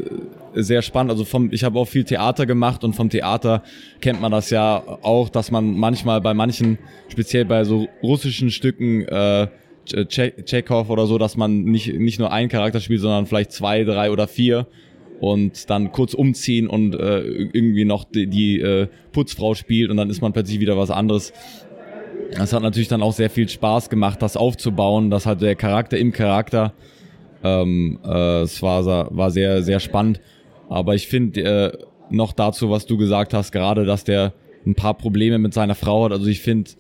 sehr 0.56 0.82
spannend. 0.82 1.12
Also 1.12 1.26
vom, 1.26 1.52
ich 1.52 1.64
habe 1.64 1.80
auch 1.80 1.86
viel 1.88 2.04
Theater 2.04 2.46
gemacht 2.46 2.84
und 2.84 2.94
vom 2.94 3.10
Theater 3.10 3.64
kennt 4.02 4.22
man 4.22 4.32
das 4.32 4.50
ja 4.50 4.82
auch, 5.02 5.30
dass 5.30 5.52
man 5.52 5.78
manchmal 5.78 6.22
bei 6.22 6.34
manchen, 6.34 6.78
speziell 7.10 7.46
bei 7.46 7.64
so 7.64 7.88
russischen 8.02 8.52
Stücken, 8.52 9.02
äh, 9.08 9.48
Che- 9.88 10.34
Chekhov 10.44 10.90
oder 10.90 11.06
so, 11.06 11.20
dass 11.20 11.38
man 11.38 11.64
nicht, 11.64 11.94
nicht 11.94 12.18
nur 12.18 12.32
einen 12.32 12.50
Charakter 12.50 12.80
spielt, 12.80 13.02
sondern 13.02 13.28
vielleicht 13.28 13.52
zwei, 13.52 13.84
drei 13.84 14.10
oder 14.10 14.28
vier 14.28 14.66
und 15.20 15.70
dann 15.70 15.92
kurz 15.92 16.16
umziehen 16.16 16.68
und 16.68 16.96
äh, 16.96 17.22
irgendwie 17.22 17.86
noch 17.86 18.04
die, 18.04 18.26
die 18.26 18.60
äh, 18.60 18.88
Putzfrau 19.12 19.54
spielt 19.54 19.92
und 19.92 19.98
dann 19.98 20.10
ist 20.10 20.22
man 20.22 20.34
plötzlich 20.34 20.60
wieder 20.60 20.76
was 20.76 20.90
anderes. 20.90 21.34
Das 22.34 22.54
hat 22.54 22.64
natürlich 22.64 22.88
dann 22.88 23.02
auch 23.02 23.14
sehr 23.14 23.30
viel 23.30 23.48
Spaß 23.48 23.90
gemacht, 23.90 24.22
das 24.22 24.38
aufzubauen, 24.38 25.10
das 25.10 25.26
hat 25.26 25.42
der 25.42 25.56
Charakter 25.56 25.98
im 25.98 26.12
Charakter. 26.12 26.74
Ähm, 27.44 28.00
äh, 28.04 28.42
es 28.42 28.62
war, 28.62 28.86
war 29.16 29.32
sehr, 29.32 29.62
sehr 29.64 29.80
spannend. 29.80 30.20
Aber 30.70 30.96
ich 30.96 31.08
finde 31.08 31.42
äh, 31.42 31.78
noch 32.10 32.34
dazu, 32.34 32.70
was 32.70 32.86
du 32.86 32.98
gesagt 32.98 33.34
hast, 33.34 33.52
gerade, 33.52 33.86
dass 33.86 34.04
der 34.04 34.34
ein 34.66 34.76
paar 34.76 34.96
Probleme 34.96 35.38
mit 35.38 35.54
seiner 35.54 35.76
Frau 35.76 36.06
hat. 36.06 36.12
Also 36.12 36.28
ich 36.28 36.42
finde, 36.42 36.72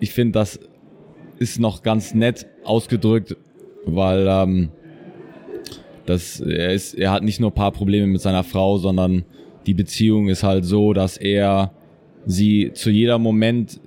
ich 0.00 0.12
finde, 0.12 0.32
das 0.32 0.58
ist 1.38 1.60
noch 1.60 1.82
ganz 1.82 2.14
nett 2.14 2.46
ausgedrückt, 2.64 3.36
weil 3.84 4.26
ähm, 4.28 4.70
das, 6.06 6.40
er, 6.40 6.72
ist, 6.72 6.94
er 6.94 7.12
hat 7.12 7.22
nicht 7.22 7.40
nur 7.40 7.50
ein 7.50 7.54
paar 7.54 7.72
Probleme 7.72 8.06
mit 8.06 8.20
seiner 8.20 8.44
Frau, 8.44 8.78
sondern 8.78 9.24
die 9.66 9.74
Beziehung 9.74 10.28
ist 10.28 10.42
halt 10.42 10.64
so, 10.64 10.92
dass 10.92 11.16
er 11.16 11.72
sie 12.26 12.70
zu 12.74 12.90
jeder 12.90 13.18
Moment, 13.18 13.80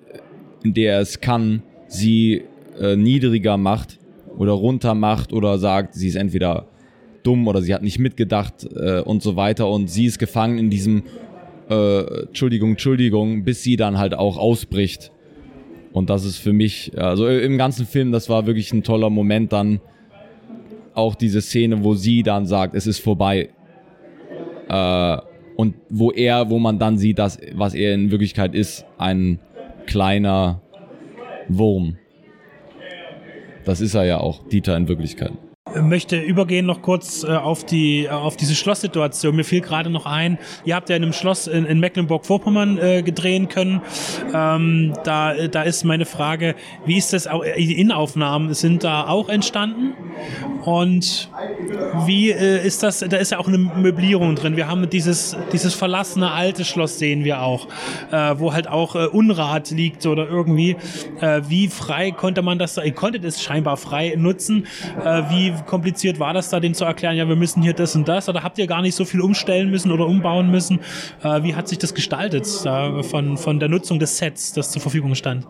in 0.63 0.73
der 0.73 0.93
er 0.93 1.01
es 1.01 1.21
kann, 1.21 1.63
sie 1.87 2.43
äh, 2.79 2.95
niedriger 2.95 3.57
macht 3.57 3.99
oder 4.37 4.53
runter 4.53 4.93
macht 4.93 5.33
oder 5.33 5.57
sagt, 5.57 5.93
sie 5.93 6.07
ist 6.07 6.15
entweder 6.15 6.67
dumm 7.23 7.47
oder 7.47 7.61
sie 7.61 7.73
hat 7.73 7.81
nicht 7.81 7.99
mitgedacht 7.99 8.67
äh, 8.75 9.01
und 9.01 9.21
so 9.21 9.35
weiter 9.35 9.69
und 9.69 9.89
sie 9.89 10.05
ist 10.05 10.19
gefangen 10.19 10.57
in 10.57 10.69
diesem 10.69 11.03
äh, 11.69 12.23
Entschuldigung, 12.27 12.71
Entschuldigung, 12.71 13.43
bis 13.43 13.63
sie 13.63 13.75
dann 13.75 13.97
halt 13.97 14.13
auch 14.13 14.37
ausbricht. 14.37 15.11
Und 15.91 16.09
das 16.09 16.25
ist 16.25 16.37
für 16.37 16.53
mich, 16.53 16.91
also 16.97 17.27
im 17.27 17.57
ganzen 17.57 17.85
Film, 17.85 18.11
das 18.11 18.29
war 18.29 18.45
wirklich 18.45 18.71
ein 18.71 18.83
toller 18.83 19.09
Moment 19.09 19.51
dann, 19.51 19.81
auch 20.93 21.15
diese 21.15 21.41
Szene, 21.41 21.83
wo 21.83 21.93
sie 21.93 22.23
dann 22.23 22.45
sagt, 22.45 22.75
es 22.75 22.87
ist 22.87 22.99
vorbei. 22.99 23.49
Äh, 24.67 25.17
und 25.55 25.73
wo 25.89 26.11
er, 26.11 26.49
wo 26.49 26.59
man 26.59 26.77
dann 26.77 26.97
sieht, 26.97 27.19
dass, 27.19 27.39
was 27.53 27.73
er 27.73 27.93
in 27.93 28.11
Wirklichkeit 28.11 28.53
ist, 28.53 28.85
ein 28.97 29.39
kleiner 29.87 30.61
Wurm. 31.47 31.97
Das 33.65 33.81
ist 33.81 33.95
er 33.95 34.03
ja 34.03 34.19
auch, 34.19 34.47
Dieter 34.47 34.77
in 34.77 34.87
Wirklichkeit. 34.87 35.33
Möchte 35.75 36.17
übergehen 36.19 36.65
noch 36.65 36.81
kurz 36.81 37.23
äh, 37.23 37.27
auf 37.27 37.65
die 37.65 38.05
äh, 38.05 38.09
auf 38.09 38.37
diese 38.37 38.55
Schlosssituation. 38.55 39.35
Mir 39.35 39.43
fiel 39.43 39.61
gerade 39.61 39.89
noch 39.89 40.05
ein, 40.05 40.37
ihr 40.65 40.75
habt 40.75 40.89
ja 40.89 40.95
in 40.95 41.03
einem 41.03 41.13
Schloss 41.13 41.47
in, 41.47 41.65
in 41.65 41.79
Mecklenburg-Vorpommern 41.79 42.77
äh, 42.77 43.03
gedrehen 43.03 43.47
können. 43.49 43.81
Ähm, 44.33 44.93
da 45.03 45.47
da 45.47 45.61
ist 45.63 45.83
meine 45.83 46.05
Frage, 46.05 46.55
wie 46.85 46.97
ist 46.97 47.13
das? 47.13 47.25
äh, 47.25 47.57
Die 47.57 47.79
Innenaufnahmen 47.79 48.53
sind 48.53 48.83
da 48.83 49.07
auch 49.07 49.29
entstanden 49.29 49.93
und 50.63 51.29
wie 52.05 52.31
äh, 52.31 52.65
ist 52.65 52.83
das? 52.83 52.99
Da 52.99 53.17
ist 53.17 53.31
ja 53.31 53.39
auch 53.39 53.47
eine 53.47 53.57
Möblierung 53.57 54.35
drin. 54.35 54.55
Wir 54.55 54.67
haben 54.67 54.89
dieses 54.89 55.35
dieses 55.51 55.73
verlassene 55.73 56.31
alte 56.31 56.65
Schloss 56.65 56.99
sehen 56.99 57.23
wir 57.23 57.41
auch, 57.41 57.67
wo 58.37 58.53
halt 58.53 58.67
auch 58.67 58.95
Unrat 58.95 59.71
liegt 59.71 60.05
oder 60.05 60.27
irgendwie. 60.27 60.75
Wie 61.47 61.67
frei 61.67 62.11
konnte 62.11 62.41
man 62.41 62.59
das? 62.59 62.77
Ihr 62.77 62.91
konntet 62.93 63.23
es 63.23 63.41
scheinbar 63.41 63.77
frei 63.77 64.15
nutzen. 64.17 64.67
Wie 65.29 65.53
kompliziert 65.65 66.19
war 66.19 66.33
das 66.33 66.49
da, 66.49 66.59
den 66.59 66.73
zu 66.73 66.85
erklären? 66.85 67.15
Ja, 67.15 67.27
wir 67.27 67.35
müssen 67.35 67.61
hier 67.61 67.73
das 67.73 67.95
und 67.95 68.07
das. 68.07 68.29
Oder 68.29 68.43
habt 68.43 68.57
ihr 68.57 68.67
gar 68.67 68.81
nicht 68.81 68.95
so 68.95 69.05
viel 69.05 69.21
umstellen 69.21 69.69
müssen 69.69 69.91
oder 69.91 70.07
umbauen 70.07 70.51
müssen? 70.51 70.79
Äh, 71.23 71.43
wie 71.43 71.55
hat 71.55 71.67
sich 71.67 71.77
das 71.77 71.93
gestaltet 71.93 72.45
äh, 72.65 73.03
von 73.03 73.37
von 73.37 73.59
der 73.59 73.69
Nutzung 73.69 73.99
des 73.99 74.17
Sets, 74.17 74.53
das 74.53 74.71
zur 74.71 74.81
Verfügung 74.81 75.15
stand? 75.15 75.47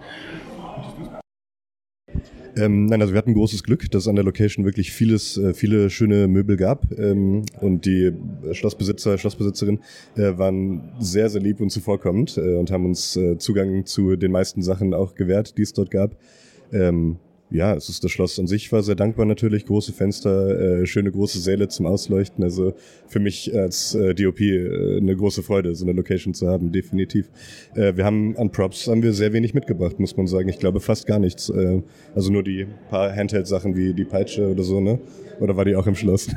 Ähm, 2.57 2.85
nein, 2.87 3.01
also 3.01 3.13
wir 3.13 3.17
hatten 3.19 3.33
großes 3.33 3.63
Glück, 3.63 3.89
dass 3.91 4.03
es 4.03 4.07
an 4.07 4.15
der 4.15 4.25
Location 4.25 4.65
wirklich 4.65 4.91
vieles, 4.91 5.37
äh, 5.37 5.53
viele 5.53 5.89
schöne 5.89 6.27
Möbel 6.27 6.57
gab. 6.57 6.87
Ähm, 6.97 7.43
und 7.61 7.85
die 7.85 8.05
äh, 8.05 8.53
Schlossbesitzer, 8.53 9.17
Schlossbesitzerin 9.17 9.79
äh, 10.15 10.37
waren 10.37 10.91
sehr, 10.99 11.29
sehr 11.29 11.41
lieb 11.41 11.59
und 11.61 11.69
zuvorkommend 11.69 12.37
äh, 12.37 12.55
und 12.55 12.71
haben 12.71 12.85
uns 12.85 13.15
äh, 13.15 13.37
Zugang 13.37 13.85
zu 13.85 14.15
den 14.15 14.31
meisten 14.31 14.61
Sachen 14.61 14.93
auch 14.93 15.15
gewährt, 15.15 15.57
die 15.57 15.61
es 15.61 15.73
dort 15.73 15.91
gab. 15.91 16.17
Ähm, 16.71 17.17
ja, 17.49 17.73
es 17.75 17.87
ist 17.87 18.03
das 18.03 18.11
Schloss 18.11 18.37
an 18.39 18.47
sich 18.47 18.69
war 18.71 18.83
sehr 18.83 18.95
dankbar 18.95 19.25
natürlich, 19.25 19.65
große 19.65 19.93
Fenster, 19.93 20.81
äh, 20.81 20.85
schöne 20.85 21.11
große 21.11 21.39
Säle 21.39 21.69
zum 21.69 21.85
Ausleuchten. 21.85 22.43
Also 22.43 22.73
für 23.07 23.19
mich 23.19 23.57
als 23.57 23.95
äh, 23.95 24.13
DOP 24.13 24.41
äh, 24.41 24.97
eine 24.97 25.15
große 25.15 25.43
Freude, 25.43 25.73
so 25.73 25.85
eine 25.85 25.93
Location 25.93 26.33
zu 26.33 26.47
haben, 26.47 26.73
definitiv. 26.73 27.29
Äh, 27.75 27.95
wir 27.95 28.03
haben 28.03 28.35
an 28.37 28.51
Props 28.51 28.87
haben 28.87 29.01
wir 29.01 29.13
sehr 29.13 29.31
wenig 29.31 29.53
mitgebracht, 29.53 29.97
muss 29.99 30.17
man 30.17 30.27
sagen. 30.27 30.49
Ich 30.49 30.59
glaube 30.59 30.81
fast 30.81 31.07
gar 31.07 31.19
nichts. 31.19 31.49
Äh, 31.49 31.81
also 32.13 32.31
nur 32.31 32.43
die 32.43 32.67
paar 32.89 33.15
Handheld-Sachen 33.15 33.75
wie 33.77 33.93
die 33.93 34.05
Peitsche 34.05 34.49
oder 34.49 34.63
so, 34.63 34.81
ne? 34.81 34.99
Oder 35.39 35.55
war 35.55 35.63
die 35.65 35.75
auch 35.75 35.87
im 35.87 35.95
Schloss? 35.95 36.27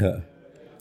ja. 0.00 0.22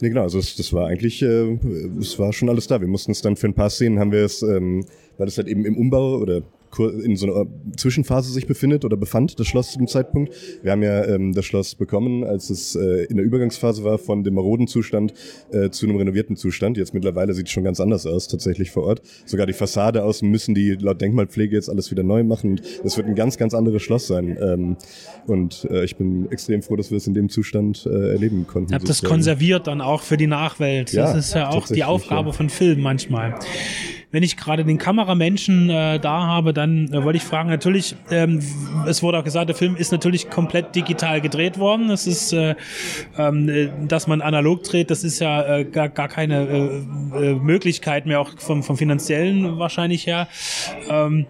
Nee, 0.01 0.09
genau, 0.09 0.23
also 0.23 0.39
es, 0.39 0.55
das 0.55 0.73
war 0.73 0.88
eigentlich, 0.88 1.21
äh, 1.21 1.57
es 2.00 2.17
war 2.19 2.33
schon 2.33 2.50
alles 2.50 2.67
da. 2.67 2.81
Wir 2.81 2.88
mussten 2.88 3.12
es 3.12 3.21
dann 3.21 3.35
für 3.35 3.47
ein 3.47 3.53
paar 3.53 3.69
Szenen 3.69 4.00
haben 4.00 4.12
wir 4.12 4.25
es, 4.25 4.41
ähm, 4.41 4.85
weil 5.17 5.27
es 5.27 5.38
halt 5.38 5.47
eben 5.47 5.65
im 5.65 5.77
Umbau 5.77 6.17
oder 6.17 6.41
in 6.80 7.15
so 7.15 7.25
einer 7.25 7.48
Zwischenphase 7.77 8.32
sich 8.32 8.48
befindet 8.48 8.86
oder 8.86 8.98
befand, 8.98 9.39
das 9.39 9.48
Schloss 9.48 9.72
zu 9.72 9.77
dem 9.77 9.88
Zeitpunkt. 9.88 10.34
Wir 10.62 10.72
haben 10.72 10.84
ja 10.84 11.06
ähm, 11.06 11.34
das 11.34 11.46
Schloss 11.46 11.75
bekommen, 11.75 12.24
als 12.24 12.50
es 12.50 12.75
äh, 12.75 13.06
in 13.06 13.18
der 13.18 13.25
Übergangsphase 13.25 13.84
war 13.84 13.98
von 13.98 14.24
dem 14.24 14.36
maroden 14.36 14.68
Zustand 14.68 15.13
äh, 15.51 15.70
zu 15.70 15.86
einem 15.86 15.98
renovierten 15.98 16.36
Zustand. 16.36 16.77
Jetzt 16.77 16.94
mittlerweile 16.94 17.34
sieht 17.34 17.48
es 17.48 17.51
schon 17.51 17.63
ganz 17.63 17.80
anders 17.80 18.06
aus, 18.06 18.27
tatsächlich 18.27 18.72
vor 18.72 18.84
Ort. 18.84 19.01
Sogar 19.25 19.46
die 19.46 19.53
Fassade 19.53 20.03
außen 20.03 20.30
müssen 20.30 20.56
die 20.56 20.72
laut 20.72 21.01
Denkmalpflege 21.01 21.56
jetzt 21.56 21.70
alles 21.70 21.92
wieder 21.92 22.03
neu 22.03 22.24
machen. 22.24 22.62
Es 22.84 22.98
wird 22.98 23.08
ein 23.08 23.15
ganz, 23.15 23.38
ganz 23.38 23.53
anderes 23.53 23.82
Schloss 23.82 24.08
sein. 24.08 24.38
Ähm, 24.42 24.77
und 25.27 25.68
äh, 25.70 25.84
ich 25.84 25.96
bin 25.96 26.32
extrem 26.32 26.62
froh, 26.62 26.75
dass 26.75 26.92
wir 26.92 26.98
es 26.98 27.08
in 27.08 27.13
dem 27.13 27.30
Zustand 27.30 27.86
äh, 27.86 28.12
erleben 28.12 28.48
konnten. 28.48 28.72
Ihr 28.72 28.75
habt 28.75 28.89
das 28.89 29.01
konserviert 29.03 29.68
dann 29.68 29.82
auch 29.82 30.01
für 30.01 30.18
die 30.18 30.27
Nachwelt. 30.27 30.92
Ja, 30.92 31.13
das 31.13 31.27
ist 31.27 31.36
ja 31.36 31.50
auch 31.50 31.68
die 31.68 31.84
Aufgabe 31.84 32.30
ja. 32.30 32.34
von 32.34 32.50
Film 32.50 32.82
manchmal. 32.82 33.36
Wenn 34.13 34.22
ich 34.22 34.38
gerade 34.38 34.63
den 34.63 34.77
Kameramenschen 34.77 35.72
äh, 35.72 36.00
da 36.00 36.27
habe, 36.27 36.53
dann 36.53 36.93
äh, 36.93 37.03
wollte 37.03 37.17
ich 37.17 37.24
fragen, 37.24 37.50
natürlich, 37.50 37.96
ähm, 38.12 38.41
es 38.86 39.01
wurde 39.01 39.17
auch 39.17 39.24
gesagt, 39.24 39.50
der 39.50 39.55
Film 39.55 39.75
ist 39.75 39.91
natürlich 39.91 40.29
komplett 40.29 40.75
digital 40.75 41.20
gedreht 41.20 41.58
worden. 41.58 41.88
Das 41.88 42.05
ist, 42.05 42.32
äh, 42.32 42.51
äh, 43.17 43.70
dass 43.88 44.05
man 44.05 44.22
analog 44.22 44.63
dreht, 44.63 44.91
das 44.91 45.03
ist 45.03 45.17
ja 45.17 45.58
äh, 45.58 45.65
gar, 45.65 45.89
gar 45.89 46.10
keine 46.10 46.48
äh, 46.48 47.32
äh, 47.32 47.34
Möglichkeit 47.34 48.05
mehr, 48.05 48.22
auch 48.22 48.38
vom, 48.38 48.62
vom 48.62 48.77
finanziellen 48.77 49.58
wahrscheinlich 49.58 50.05
her. 50.05 50.27
Ähm, 50.91 51.25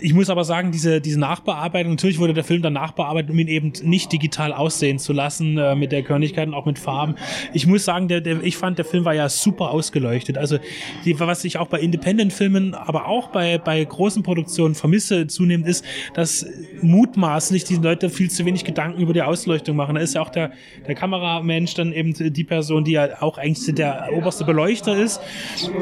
ich 0.00 0.14
muss 0.14 0.30
aber 0.30 0.44
sagen, 0.44 0.72
diese, 0.72 1.00
diese 1.00 1.18
Nachbearbeitung, 1.18 1.92
natürlich 1.92 2.18
wurde 2.18 2.34
der 2.34 2.44
Film 2.44 2.62
dann 2.62 2.72
nachbearbeitet, 2.72 3.30
um 3.30 3.38
ihn 3.38 3.48
eben 3.48 3.72
nicht 3.82 4.12
digital 4.12 4.52
aussehen 4.52 4.98
zu 4.98 5.12
lassen, 5.12 5.58
äh, 5.58 5.74
mit 5.74 5.92
der 5.92 6.02
Körnigkeit 6.02 6.48
und 6.48 6.54
auch 6.54 6.66
mit 6.66 6.78
Farben. 6.78 7.16
Ich 7.52 7.66
muss 7.66 7.84
sagen, 7.84 8.08
der, 8.08 8.20
der, 8.20 8.42
ich 8.42 8.56
fand, 8.56 8.78
der 8.78 8.84
Film 8.84 9.04
war 9.04 9.14
ja 9.14 9.28
super 9.28 9.70
ausgeleuchtet. 9.70 10.38
Also, 10.38 10.58
die, 11.04 11.18
was 11.20 11.44
ich 11.44 11.58
auch 11.58 11.68
bei 11.68 11.80
Independent-Filmen, 11.80 12.74
aber 12.74 13.06
auch 13.06 13.28
bei, 13.28 13.58
bei 13.58 13.84
großen 13.84 14.22
Produktionen 14.22 14.74
vermisse 14.74 15.26
zunehmend 15.26 15.66
ist, 15.66 15.84
dass 16.14 16.46
mutmaßlich 16.82 17.64
die 17.64 17.76
Leute 17.76 18.10
viel 18.10 18.30
zu 18.30 18.44
wenig 18.44 18.64
Gedanken 18.64 19.00
über 19.00 19.12
die 19.12 19.22
Ausleuchtung 19.22 19.76
machen. 19.76 19.94
Da 19.94 20.00
ist 20.00 20.14
ja 20.14 20.22
auch 20.22 20.30
der, 20.30 20.52
der 20.86 20.94
Kameramensch 20.94 21.74
dann 21.74 21.92
eben 21.92 22.14
die 22.14 22.44
Person, 22.44 22.84
die 22.84 22.92
ja 22.92 23.20
auch 23.20 23.38
eigentlich 23.38 23.74
der 23.74 24.08
oberste 24.12 24.44
Beleuchter 24.44 24.96
ist, 24.96 25.20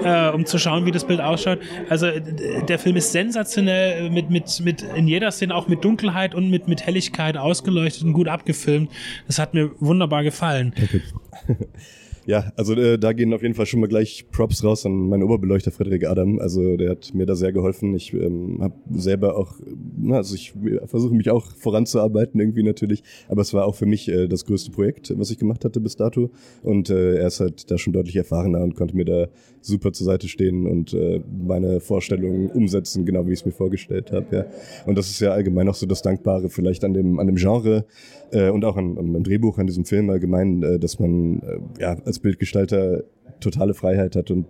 äh, 0.04 0.28
um 0.30 0.44
zu 0.46 0.58
schauen, 0.58 0.86
wie 0.86 0.90
das 0.90 1.06
Bild 1.06 1.20
ausschaut. 1.20 1.58
Also, 1.88 2.08
der 2.68 2.78
Film 2.78 2.96
ist 2.96 3.12
sensationell 3.12 4.07
mit, 4.10 4.30
mit, 4.30 4.60
mit 4.60 4.82
in 4.82 5.08
jeder 5.08 5.30
Szene 5.30 5.54
auch 5.54 5.68
mit 5.68 5.84
Dunkelheit 5.84 6.34
und 6.34 6.50
mit, 6.50 6.68
mit 6.68 6.84
Helligkeit 6.84 7.36
ausgeleuchtet 7.36 8.04
und 8.04 8.12
gut 8.12 8.28
abgefilmt. 8.28 8.90
Das 9.26 9.38
hat 9.38 9.54
mir 9.54 9.70
wunderbar 9.80 10.22
gefallen. 10.22 10.74
Danke. 10.76 11.02
Ja, 12.28 12.52
also 12.56 12.74
äh, 12.74 12.98
da 12.98 13.14
gehen 13.14 13.32
auf 13.32 13.40
jeden 13.40 13.54
Fall 13.54 13.64
schon 13.64 13.80
mal 13.80 13.86
gleich 13.86 14.26
Props 14.30 14.62
raus 14.62 14.84
an 14.84 15.08
meinen 15.08 15.22
Oberbeleuchter 15.22 15.70
Frederik 15.70 16.06
Adam. 16.06 16.38
Also 16.40 16.76
der 16.76 16.90
hat 16.90 17.14
mir 17.14 17.24
da 17.24 17.34
sehr 17.34 17.52
geholfen. 17.52 17.94
Ich 17.94 18.12
ähm, 18.12 18.58
habe 18.60 18.74
selber 18.92 19.38
auch, 19.38 19.54
na, 19.96 20.16
also 20.16 20.34
ich 20.34 20.52
versuche 20.84 21.14
mich 21.14 21.30
auch 21.30 21.46
voranzuarbeiten 21.56 22.38
irgendwie 22.38 22.62
natürlich, 22.62 23.02
aber 23.28 23.40
es 23.40 23.54
war 23.54 23.64
auch 23.64 23.76
für 23.76 23.86
mich 23.86 24.10
äh, 24.10 24.28
das 24.28 24.44
größte 24.44 24.70
Projekt, 24.72 25.10
was 25.16 25.30
ich 25.30 25.38
gemacht 25.38 25.64
hatte 25.64 25.80
bis 25.80 25.96
dato. 25.96 26.30
Und 26.62 26.90
äh, 26.90 27.14
er 27.14 27.28
ist 27.28 27.40
halt 27.40 27.70
da 27.70 27.78
schon 27.78 27.94
deutlich 27.94 28.16
erfahrener 28.16 28.60
und 28.60 28.76
konnte 28.76 28.94
mir 28.94 29.06
da 29.06 29.28
super 29.62 29.94
zur 29.94 30.04
Seite 30.04 30.28
stehen 30.28 30.66
und 30.66 30.92
äh, 30.92 31.22
meine 31.46 31.80
Vorstellungen 31.80 32.50
umsetzen, 32.50 33.06
genau 33.06 33.26
wie 33.26 33.32
ich 33.32 33.40
es 33.40 33.46
mir 33.46 33.52
vorgestellt 33.52 34.12
habe. 34.12 34.36
Ja. 34.36 34.44
Und 34.84 34.98
das 34.98 35.08
ist 35.08 35.20
ja 35.20 35.30
allgemein 35.30 35.66
auch 35.70 35.74
so 35.74 35.86
das 35.86 36.02
Dankbare 36.02 36.50
vielleicht 36.50 36.84
an 36.84 36.92
dem, 36.92 37.18
an 37.20 37.26
dem 37.26 37.36
Genre 37.36 37.86
äh, 38.32 38.50
und 38.50 38.66
auch 38.66 38.76
an, 38.76 38.98
an, 38.98 39.16
am 39.16 39.24
Drehbuch, 39.24 39.58
an 39.58 39.66
diesem 39.66 39.86
Film 39.86 40.10
allgemein, 40.10 40.62
äh, 40.62 40.78
dass 40.78 40.98
man 40.98 41.40
äh, 41.40 41.80
ja 41.80 41.96
als 42.04 42.17
Bildgestalter 42.20 43.04
totale 43.40 43.74
Freiheit 43.74 44.16
hat 44.16 44.30
und 44.30 44.46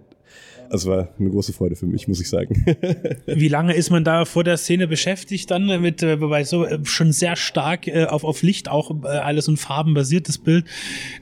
es 0.70 0.86
war 0.86 1.08
eine 1.18 1.30
große 1.30 1.52
Freude 1.52 1.76
für 1.76 1.86
mich, 1.86 2.08
muss 2.08 2.20
ich 2.20 2.28
sagen. 2.28 2.64
Wie 3.26 3.48
lange 3.48 3.74
ist 3.74 3.90
man 3.90 4.04
da 4.04 4.24
vor 4.24 4.44
der 4.44 4.56
Szene 4.56 4.86
beschäftigt 4.86 5.50
dann 5.50 5.80
mit, 5.80 6.02
äh, 6.02 6.20
wobei 6.20 6.44
so 6.44 6.64
äh, 6.64 6.78
schon 6.84 7.12
sehr 7.12 7.36
stark 7.36 7.86
äh, 7.86 8.04
auf, 8.04 8.24
auf 8.24 8.42
Licht 8.42 8.68
auch 8.68 9.02
alles 9.02 9.48
und 9.48 9.58
Farben 9.58 9.94
basiertes 9.94 10.38
Bild. 10.38 10.66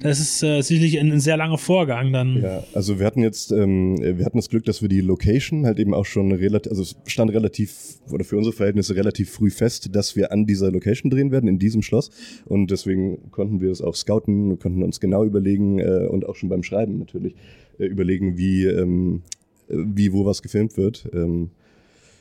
Das 0.01 0.21
ist 0.21 0.43
äh, 0.43 0.63
sicherlich 0.63 0.99
ein, 0.99 1.13
ein, 1.13 1.21
sehr 1.21 1.37
langer 1.37 1.59
Vorgang 1.59 2.13
dann. 2.13 2.43
Ja, 2.43 2.65
also 2.73 2.99
wir 2.99 3.07
hatten 3.07 3.23
jetzt, 3.23 3.53
ähm, 3.53 3.99
wir 4.01 4.25
hatten 4.25 4.39
das 4.39 4.49
Glück, 4.49 4.65
dass 4.65 4.83
wir 4.83 4.89
die 4.89 5.01
Location 5.01 5.67
halt 5.67 5.79
eben 5.79 5.95
auch 5.95 6.07
schon 6.07 6.33
relativ, 6.33 6.71
also 6.71 6.83
es 6.83 6.97
stand 7.07 7.33
relativ, 7.33 7.97
oder 8.11 8.25
für 8.25 8.37
unsere 8.37 8.55
Verhältnisse 8.55 8.97
relativ 8.97 9.31
früh 9.31 9.51
fest, 9.51 9.95
dass 9.95 10.17
wir 10.17 10.33
an 10.33 10.47
dieser 10.47 10.71
Location 10.71 11.11
drehen 11.11 11.31
werden, 11.31 11.49
in 11.49 11.59
diesem 11.59 11.83
Schloss. 11.83 12.11
Und 12.45 12.71
deswegen 12.71 13.31
konnten 13.31 13.61
wir 13.61 13.71
es 13.71 13.81
auch 13.81 13.95
scouten, 13.95 14.59
konnten 14.59 14.83
uns 14.83 15.01
genau 15.01 15.25
überlegen 15.25 15.79
äh, 15.79 16.07
und 16.09 16.27
auch 16.27 16.37
schon 16.37 16.49
beim 16.49 16.63
Schreiben 16.63 16.99
natürlich 16.99 17.35
äh, 17.79 17.87
überlegen, 17.87 18.39
wie, 18.39 18.65
ähm, 18.65 19.23
wie 19.69 20.13
wo 20.13 20.25
was 20.25 20.43
gefilmt 20.43 20.77
wird. 20.77 21.09
Ähm, 21.13 21.51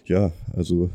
ja, 0.05 0.31
also 0.53 0.89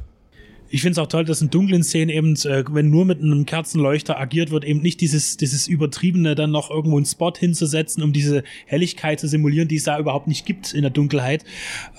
ich 0.73 0.83
finde 0.83 0.93
es 0.93 0.99
auch 0.99 1.09
toll, 1.09 1.25
dass 1.25 1.43
in 1.43 1.51
dunklen 1.51 1.83
Szenen 1.83 2.11
eben, 2.11 2.35
äh, 2.45 2.65
wenn 2.71 2.91
nur 2.91 3.05
mit 3.05 3.21
einem 3.21 3.45
Kerzenleuchter 3.45 4.19
agiert 4.19 4.51
wird, 4.51 4.65
eben 4.65 4.81
nicht 4.81 5.01
dieses, 5.01 5.37
dieses 5.37 5.67
Übertriebene 5.67 6.37
dann 6.37 6.53
noch 6.53 6.71
irgendwo 6.71 6.97
einen 6.97 7.07
Spot 7.07 7.33
hinzusetzen, 7.37 8.03
um 8.05 8.13
diese 8.13 8.45
Helligkeit 8.67 9.19
zu 9.19 9.27
simulieren, 9.27 9.67
die 9.67 9.77
es 9.77 9.85
da 9.85 9.99
überhaupt 9.99 10.29
nicht 10.29 10.47
gibt 10.47 10.73
in 10.73 10.83
der 10.83 10.91
Dunkelheit. 10.91 11.45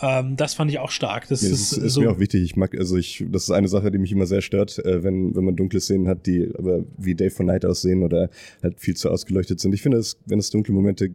Ähm, 0.01 0.37
das 0.37 0.53
fand 0.53 0.71
ich 0.71 0.79
auch 0.79 0.91
stark. 0.91 1.27
Das, 1.27 1.41
ja, 1.41 1.49
das 1.49 1.59
ist, 1.59 1.73
ist 1.73 1.93
so 1.93 2.01
mir 2.01 2.11
auch 2.11 2.19
wichtig. 2.19 2.43
Ich 2.43 2.55
mag, 2.55 2.77
also 2.77 2.95
ich, 2.95 3.25
das 3.29 3.43
ist 3.43 3.51
eine 3.51 3.67
Sache, 3.67 3.91
die 3.91 3.97
mich 3.97 4.13
immer 4.13 4.25
sehr 4.25 4.41
stört, 4.41 4.79
äh, 4.79 5.03
wenn, 5.03 5.35
wenn 5.35 5.43
man 5.43 5.55
dunkle 5.57 5.81
Szenen 5.81 6.07
hat, 6.07 6.25
die 6.25 6.49
aber 6.57 6.85
wie 6.97 7.13
Day 7.13 7.29
for 7.29 7.45
Night 7.45 7.65
aussehen 7.65 8.03
oder 8.03 8.29
halt 8.63 8.79
viel 8.79 8.95
zu 8.95 9.09
ausgeleuchtet 9.09 9.59
sind. 9.59 9.73
Ich 9.73 9.81
finde, 9.81 10.01
wenn 10.25 10.39
es 10.39 10.49
dunkle 10.49 10.73
Momente 10.73 11.09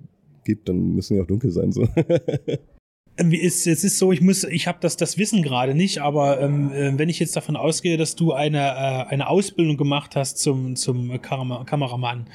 gibt, 0.44 0.68
dann 0.68 0.94
müssen 0.94 1.14
die 1.14 1.22
auch 1.22 1.27
dunkel 1.27 1.51
sein. 1.51 1.72
So. 1.72 1.88
Es 3.18 3.66
ist 3.66 3.98
so, 3.98 4.12
ich 4.12 4.20
muss, 4.20 4.44
ich 4.44 4.66
habe 4.66 4.79
das, 4.81 4.96
das 4.98 5.16
Wissen 5.16 5.42
gerade 5.42 5.74
nicht, 5.74 5.98
aber 5.98 6.40
ähm, 6.40 6.70
äh, 6.72 6.98
wenn 6.98 7.09
ich 7.09 7.18
jetzt 7.18 7.35
davon 7.35 7.57
ausgehe, 7.57 7.96
dass 7.96 8.14
du 8.14 8.33
eine, 8.33 8.59
äh, 8.59 9.12
eine 9.12 9.29
Ausbildung 9.29 9.79
gemacht 9.79 10.16
hast 10.16 10.38
zum, 10.38 10.76
zum 10.76 11.20
Kam 11.22 11.64
Kameramann. 11.64 12.26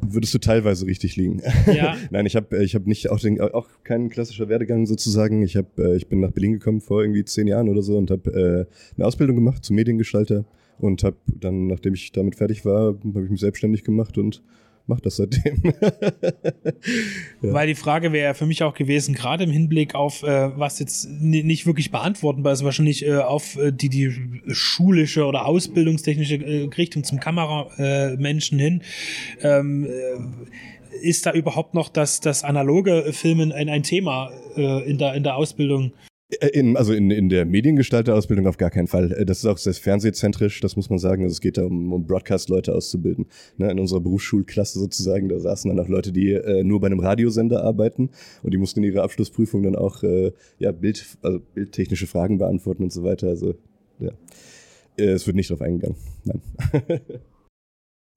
Würdest 0.00 0.32
du 0.32 0.38
teilweise 0.38 0.86
richtig 0.86 1.16
liegen. 1.16 1.42
Ja. 1.72 1.96
Nein, 2.10 2.26
ich 2.26 2.36
habe 2.36 2.62
ich 2.62 2.74
hab 2.74 2.86
nicht 2.86 3.10
auch, 3.10 3.18
den, 3.18 3.40
auch 3.40 3.68
keinen 3.84 4.10
klassischer 4.10 4.48
Werdegang 4.48 4.86
sozusagen. 4.86 5.42
Ich, 5.42 5.56
hab, 5.56 5.78
äh, 5.78 5.96
ich 5.96 6.08
bin 6.08 6.20
nach 6.20 6.32
Berlin 6.32 6.52
gekommen 6.52 6.80
vor 6.80 7.02
irgendwie 7.02 7.24
zehn 7.24 7.46
Jahren 7.46 7.68
oder 7.68 7.82
so 7.82 7.96
und 7.96 8.10
habe 8.10 8.30
äh, 8.68 8.96
eine 8.96 9.06
Ausbildung 9.06 9.36
gemacht 9.36 9.64
zum 9.64 9.76
Mediengestalter 9.76 10.44
und 10.78 11.04
habe 11.04 11.16
dann, 11.26 11.68
nachdem 11.68 11.94
ich 11.94 12.12
damit 12.12 12.34
fertig 12.36 12.64
war, 12.64 12.98
habe 13.14 13.24
ich 13.24 13.30
mich 13.30 13.40
selbstständig 13.40 13.84
gemacht 13.84 14.18
und 14.18 14.42
mache 14.86 15.02
das 15.02 15.16
seitdem. 15.16 15.62
ja. 17.42 17.52
Weil 17.52 17.66
die 17.66 17.74
Frage 17.74 18.12
wäre 18.12 18.26
ja 18.26 18.34
für 18.34 18.46
mich 18.46 18.62
auch 18.62 18.74
gewesen, 18.74 19.14
gerade 19.14 19.44
im 19.44 19.50
Hinblick 19.50 19.94
auf, 19.94 20.22
äh, 20.22 20.58
was 20.58 20.78
jetzt 20.78 21.08
nicht 21.08 21.66
wirklich 21.66 21.90
beantwortenbar 21.90 22.52
ist, 22.52 22.64
wahrscheinlich 22.64 23.06
äh, 23.06 23.16
auf 23.16 23.56
äh, 23.56 23.72
die, 23.72 23.88
die 23.88 24.42
schulische 24.48 25.24
oder 25.24 25.46
ausbildungstechnische 25.46 26.36
äh, 26.36 26.68
Richtung 26.76 27.04
zum 27.04 27.20
Kameramenschen 27.20 28.58
hin. 28.58 28.82
Ähm, 29.42 29.86
äh, 29.86 31.00
ist 31.00 31.26
da 31.26 31.32
überhaupt 31.32 31.74
noch 31.74 31.88
das, 31.88 32.20
das 32.20 32.44
analoge 32.44 33.12
Filmen 33.12 33.50
ein, 33.50 33.68
ein 33.68 33.82
Thema 33.82 34.30
äh, 34.56 34.88
in, 34.88 34.98
der, 34.98 35.14
in 35.14 35.22
der 35.22 35.36
Ausbildung? 35.36 35.92
Äh, 36.40 36.48
in, 36.48 36.76
also 36.76 36.92
in, 36.92 37.10
in 37.10 37.28
der 37.28 37.44
Mediengestalterausbildung 37.44 38.46
auf 38.46 38.56
gar 38.56 38.70
keinen 38.70 38.86
Fall. 38.86 39.12
Äh, 39.12 39.24
das 39.24 39.38
ist 39.38 39.46
auch 39.46 39.58
sehr 39.58 39.74
fernsehzentrisch, 39.74 40.60
das 40.60 40.76
muss 40.76 40.90
man 40.90 40.98
sagen. 40.98 41.22
Also 41.22 41.32
es 41.32 41.40
geht 41.40 41.58
da 41.58 41.64
um, 41.64 41.92
um 41.92 42.06
Broadcast-Leute 42.06 42.74
auszubilden. 42.74 43.26
Ne, 43.56 43.70
in 43.70 43.78
unserer 43.78 44.00
Berufsschulklasse 44.00 44.78
sozusagen, 44.78 45.28
da 45.28 45.38
saßen 45.38 45.68
dann 45.68 45.84
auch 45.84 45.88
Leute, 45.88 46.12
die 46.12 46.32
äh, 46.32 46.64
nur 46.64 46.80
bei 46.80 46.86
einem 46.86 47.00
Radiosender 47.00 47.62
arbeiten 47.62 48.10
und 48.42 48.52
die 48.52 48.58
mussten 48.58 48.82
in 48.82 48.92
ihrer 48.92 49.02
Abschlussprüfung 49.02 49.62
dann 49.62 49.76
auch 49.76 50.02
äh, 50.02 50.32
ja, 50.58 50.72
Bild, 50.72 51.04
also 51.22 51.40
bildtechnische 51.54 52.06
Fragen 52.06 52.38
beantworten 52.38 52.82
und 52.82 52.92
so 52.92 53.02
weiter. 53.02 53.28
Also 53.28 53.54
ja, 53.98 54.10
äh, 54.98 55.04
es 55.04 55.26
wird 55.26 55.36
nicht 55.36 55.50
drauf 55.50 55.60
eingegangen. 55.60 55.96
Nein. 56.24 56.40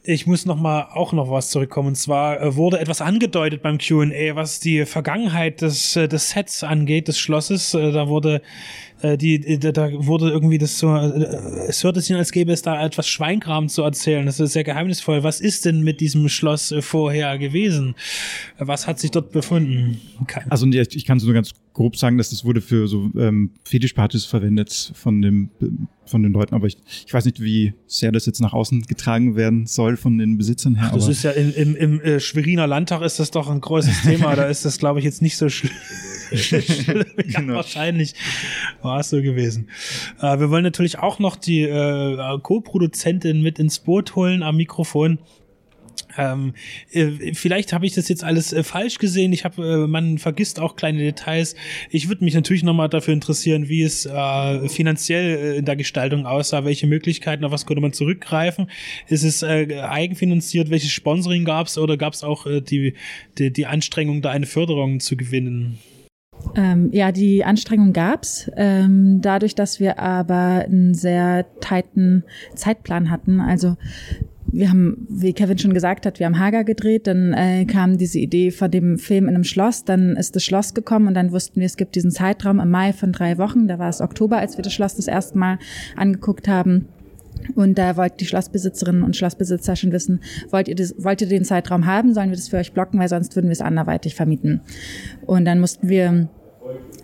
ich 0.08 0.28
muss 0.28 0.46
noch 0.46 0.60
mal 0.60 0.90
auch 0.94 1.14
noch 1.14 1.32
was 1.32 1.50
zurückkommen. 1.50 1.90
Und 1.90 1.96
zwar 1.96 2.42
äh, 2.42 2.56
wurde 2.56 2.80
etwas 2.80 3.02
angedeutet 3.02 3.62
beim 3.62 3.78
Q&A, 3.78 4.36
was 4.36 4.60
die 4.60 4.86
Vergangenheit 4.86 5.62
des, 5.62 5.96
äh, 5.96 6.08
des 6.08 6.30
Sets 6.30 6.64
angeht, 6.64 7.08
des 7.08 7.18
Schlosses. 7.18 7.74
Äh, 7.74 7.92
da 7.92 8.08
wurde 8.08 8.42
äh, 9.06 9.18
die, 9.18 9.60
da, 9.60 9.92
wurde 9.94 10.30
irgendwie 10.30 10.58
das 10.58 10.80
so, 10.80 10.96
äh, 10.96 11.68
es 11.68 11.84
hörte 11.84 12.02
sich 12.02 12.16
als 12.16 12.32
gäbe 12.32 12.52
es 12.52 12.62
da 12.62 12.84
etwas 12.84 13.08
Schweinkram 13.08 13.70
zu 13.70 13.84
erzählen. 13.84 14.26
Das 14.26 14.40
ist 14.40 14.54
sehr 14.54 14.64
geheimnisvoll. 14.64 15.24
Was 15.24 15.42
ist 15.42 15.66
denn 15.66 15.82
mit 15.82 16.02
diesem 16.02 16.28
Schloss 16.30 16.72
äh, 16.72 16.82
vorher 16.82 17.38
gewesen? 17.38 17.96
Was 18.58 18.88
hat 18.88 19.00
sich 19.00 19.12
dort 19.12 19.32
befunden? 19.32 20.02
Keine. 20.28 20.52
Also 20.52 20.68
ich 20.68 21.06
kann 21.06 21.20
so 21.20 21.28
nur 21.28 21.36
ganz 21.36 21.52
grob 21.74 21.98
sagen, 21.98 22.18
dass 22.18 22.30
das 22.30 22.46
wurde 22.46 22.62
für 22.62 22.88
so 22.88 23.12
ähm, 23.18 23.52
Fetischpartys 23.64 24.26
verwendet 24.26 24.92
von 24.96 25.22
dem 25.22 25.50
von 26.06 26.22
den 26.22 26.34
Leuten, 26.34 26.54
aber 26.54 26.68
ich, 26.68 26.78
ich 27.06 27.14
weiß 27.14 27.26
nicht, 27.26 27.42
wie 27.42 27.74
sehr 27.88 28.12
das 28.12 28.28
jetzt 28.28 28.40
nach 28.40 28.54
außen 28.54 28.84
getragen 28.84 29.36
werden 29.36 29.66
soll 29.66 29.98
von 29.98 30.20
den 30.20 30.38
Besitzern 30.38 30.76
her. 30.76 30.92
Das 30.94 31.08
ist 31.08 31.24
ja 31.24 31.32
in, 31.32 31.52
im, 31.54 31.76
im 31.76 32.02
äh, 32.02 32.20
Schweriner 32.20 32.68
Landtag 32.68 33.02
ist 33.02 33.20
das 33.20 33.32
doch 33.32 33.50
ein 33.50 33.60
großes 33.60 34.04
Thema. 34.04 34.36
da 34.36 34.44
ist 34.46 34.66
das, 34.66 34.78
glaube 34.78 35.00
ich, 35.00 35.06
jetzt 35.06 35.24
nicht 35.24 35.38
so 35.38 35.50
schlimm. 35.50 35.74
genau. 37.18 37.56
Wahrscheinlich 37.56 38.14
war 38.82 39.00
es 39.00 39.10
so 39.10 39.22
gewesen. 39.22 39.70
Äh, 40.22 40.40
wir 40.40 40.50
wollen 40.50 40.64
natürlich 40.64 41.00
auch 41.00 41.20
noch 41.20 41.36
die 41.36 41.62
äh, 41.62 42.40
Co-Produzentin 42.42 43.42
mit 43.42 43.60
ins 43.60 43.80
Boot 43.80 44.16
holen 44.16 44.44
am 44.44 44.58
Mikrofon. 44.58 45.20
Ähm, 46.18 46.54
äh, 46.92 47.34
vielleicht 47.34 47.74
habe 47.74 47.86
ich 47.86 47.94
das 47.94 48.08
jetzt 48.08 48.24
alles 48.24 48.54
äh, 48.54 48.64
falsch 48.64 48.98
gesehen. 49.00 49.34
Ich 49.34 49.44
habe, 49.46 49.84
äh, 49.84 49.88
man 49.88 50.18
vergisst 50.18 50.60
auch 50.60 50.76
kleine 50.76 51.00
Details. 51.00 51.56
Ich 51.90 52.08
würde 52.08 52.24
mich 52.24 52.34
natürlich 52.34 52.64
nochmal 52.64 52.90
dafür 52.90 53.14
interessieren, 53.14 53.70
wie 53.70 53.84
es 53.84 54.06
äh, 54.06 54.70
finanziell 54.70 55.38
äh, 55.38 55.58
in 55.58 55.66
der 55.66 55.76
Gestaltung 55.76 56.26
aussah, 56.26 56.66
welche 56.66 56.88
Möglichkeiten, 56.88 57.44
auf 57.44 57.52
was 57.52 57.66
konnte 57.66 57.82
man 57.82 57.94
zurückgreifen. 57.94 58.70
Ist 59.08 59.24
es 59.24 59.44
äh, 59.44 59.82
eigenfinanziert, 59.82 60.70
welches 60.70 60.92
Sponsoring 60.92 61.46
gab 61.46 61.68
es 61.68 61.78
oder 61.78 61.98
gab 61.98 62.14
es 62.14 62.24
auch 62.24 62.46
die, 62.46 62.94
die, 63.38 63.52
die 63.52 63.66
Anstrengung, 63.66 64.22
da 64.22 64.32
eine 64.32 64.46
Förderung 64.46 65.00
zu 65.00 65.18
gewinnen? 65.18 65.80
Ähm, 66.56 66.90
ja, 66.92 67.12
die 67.12 67.44
Anstrengung 67.44 67.94
gab's. 67.94 68.50
Ähm, 68.56 69.20
dadurch, 69.22 69.56
dass 69.56 69.80
wir 69.80 70.00
aber 70.00 70.66
einen 70.66 70.94
sehr 70.94 71.46
tighten 71.60 72.24
Zeitplan 72.56 73.10
hatten. 73.10 73.42
Also 73.42 73.76
wir 74.56 74.70
haben, 74.70 75.06
wie 75.10 75.34
Kevin 75.34 75.58
schon 75.58 75.74
gesagt 75.74 76.06
hat, 76.06 76.20
wir 76.20 76.26
haben 76.28 76.40
Hager 76.40 76.64
gedreht, 76.64 77.08
dann 77.08 77.34
äh, 77.34 77.66
kam 77.66 77.98
diese 77.98 78.20
Idee 78.20 78.52
von 78.52 78.72
dem 78.72 78.98
Film 78.98 79.28
in 79.28 79.36
einem 79.36 79.44
Schloss, 79.44 79.84
dann 79.84 80.16
ist 80.16 80.36
das 80.36 80.44
Schloss 80.44 80.74
gekommen 80.74 81.08
und 81.08 81.14
dann 81.14 81.32
wussten 81.32 81.60
wir, 81.60 81.66
es 81.66 81.78
gibt 81.78 81.96
diesen 81.96 82.12
Zeitraum 82.12 82.60
im 82.60 82.70
Mai 82.70 82.94
von 82.94 83.12
drei 83.12 83.38
Wochen, 83.38 83.68
da 83.68 83.80
war 83.80 83.90
es 83.90 84.02
Oktober, 84.02 84.38
als 84.38 84.58
wir 84.58 84.64
das 84.64 84.74
Schloss 84.74 84.96
das 84.96 85.08
erste 85.08 85.38
Mal 85.38 85.60
angeguckt 85.96 86.48
haben. 86.48 86.88
Und 87.54 87.78
da 87.78 87.98
wollten 87.98 88.18
die 88.18 88.26
Schlossbesitzerinnen 88.26 89.04
und 89.04 89.16
Schlossbesitzer 89.16 89.76
schon 89.76 89.92
wissen, 89.92 90.22
wollt 90.50 90.68
ihr, 90.68 90.76
das, 90.76 90.96
wollt 90.98 91.22
ihr 91.22 91.28
den 91.28 91.46
Zeitraum 91.46 91.86
haben, 91.86 92.14
sollen 92.14 92.30
wir 92.30 92.38
das 92.38 92.50
für 92.50 92.58
euch 92.58 92.74
blocken, 92.74 93.00
weil 93.00 93.10
sonst 93.10 93.36
würden 93.36 93.48
wir 93.48 93.54
es 93.54 93.62
anderweitig 93.62 94.16
vermieten. 94.16 94.62
Und 95.26 95.46
dann 95.46 95.60
mussten 95.60 95.90
wir 95.90 96.30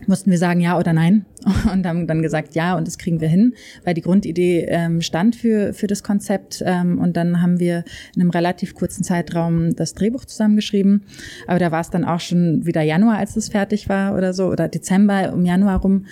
mussten 0.07 0.31
wir 0.31 0.37
sagen 0.37 0.59
ja 0.61 0.77
oder 0.77 0.93
nein. 0.93 1.25
Und 1.73 1.87
haben 1.87 2.05
dann 2.05 2.21
gesagt 2.21 2.53
ja 2.53 2.77
und 2.77 2.85
das 2.85 2.99
kriegen 2.99 3.19
wir 3.19 3.27
hin, 3.27 3.55
weil 3.83 3.95
die 3.95 4.01
Grundidee 4.01 4.65
ähm, 4.69 5.01
stand 5.01 5.35
für, 5.35 5.73
für 5.73 5.87
das 5.87 6.03
Konzept. 6.03 6.61
Ähm, 6.63 6.99
und 6.99 7.17
dann 7.17 7.41
haben 7.41 7.59
wir 7.59 7.83
in 8.15 8.21
einem 8.21 8.29
relativ 8.29 8.75
kurzen 8.75 9.03
Zeitraum 9.03 9.75
das 9.75 9.95
Drehbuch 9.95 10.25
zusammengeschrieben, 10.25 11.03
aber 11.47 11.57
da 11.57 11.71
war 11.71 11.81
es 11.81 11.89
dann 11.89 12.05
auch 12.05 12.19
schon 12.19 12.65
wieder 12.67 12.83
Januar, 12.83 13.17
als 13.17 13.35
es 13.37 13.49
fertig 13.49 13.89
war 13.89 14.15
oder 14.15 14.33
so 14.33 14.47
oder 14.49 14.67
Dezember 14.67 15.33
um 15.33 15.43
Januar 15.43 15.81
rum. 15.81 16.05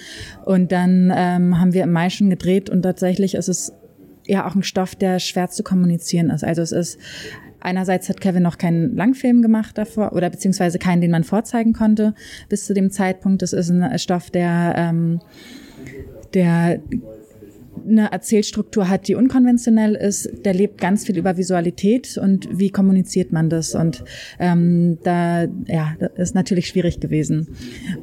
Und 0.45 0.71
dann 0.71 1.13
ähm, 1.15 1.59
haben 1.59 1.73
wir 1.73 1.83
im 1.83 1.91
Mai 1.91 2.09
schon 2.09 2.31
gedreht. 2.31 2.71
Und 2.71 2.81
tatsächlich 2.81 3.35
ist 3.35 3.49
es 3.49 3.73
ja 4.29 4.47
auch 4.47 4.55
ein 4.55 4.63
Stoff, 4.63 4.95
der 4.95 5.19
schwer 5.19 5.49
zu 5.49 5.63
kommunizieren 5.63 6.29
ist. 6.29 6.43
Also 6.43 6.61
es 6.61 6.71
ist 6.71 6.99
Einerseits 7.61 8.07
hat 8.07 8.21
Kevin 8.21 8.43
noch 8.43 8.57
keinen 8.57 8.95
Langfilm 8.95 9.41
gemacht 9.41 9.77
davor 9.77 10.13
oder 10.13 10.29
beziehungsweise 10.29 10.79
keinen, 10.79 11.01
den 11.01 11.11
man 11.11 11.23
vorzeigen 11.23 11.73
konnte 11.73 12.13
bis 12.47 12.65
zu 12.65 12.73
dem 12.73 12.89
Zeitpunkt. 12.89 13.41
Das 13.41 13.53
ist 13.53 13.69
ein 13.69 13.99
Stoff, 13.99 14.29
der, 14.29 14.75
ähm, 14.77 15.19
der 16.33 16.79
eine 17.87 18.11
Erzählstruktur 18.11 18.89
hat, 18.89 19.07
die 19.07 19.15
unkonventionell 19.15 19.95
ist. 19.95 20.29
Der 20.45 20.53
lebt 20.53 20.79
ganz 20.79 21.05
viel 21.05 21.17
über 21.17 21.37
Visualität 21.37 22.17
und 22.17 22.47
wie 22.51 22.69
kommuniziert 22.69 23.31
man 23.31 23.49
das. 23.49 23.75
Und 23.75 24.03
ähm, 24.39 24.99
da, 25.03 25.43
ja, 25.65 25.95
das 25.99 26.11
ist 26.29 26.35
natürlich 26.35 26.67
schwierig 26.67 26.99
gewesen. 26.99 27.47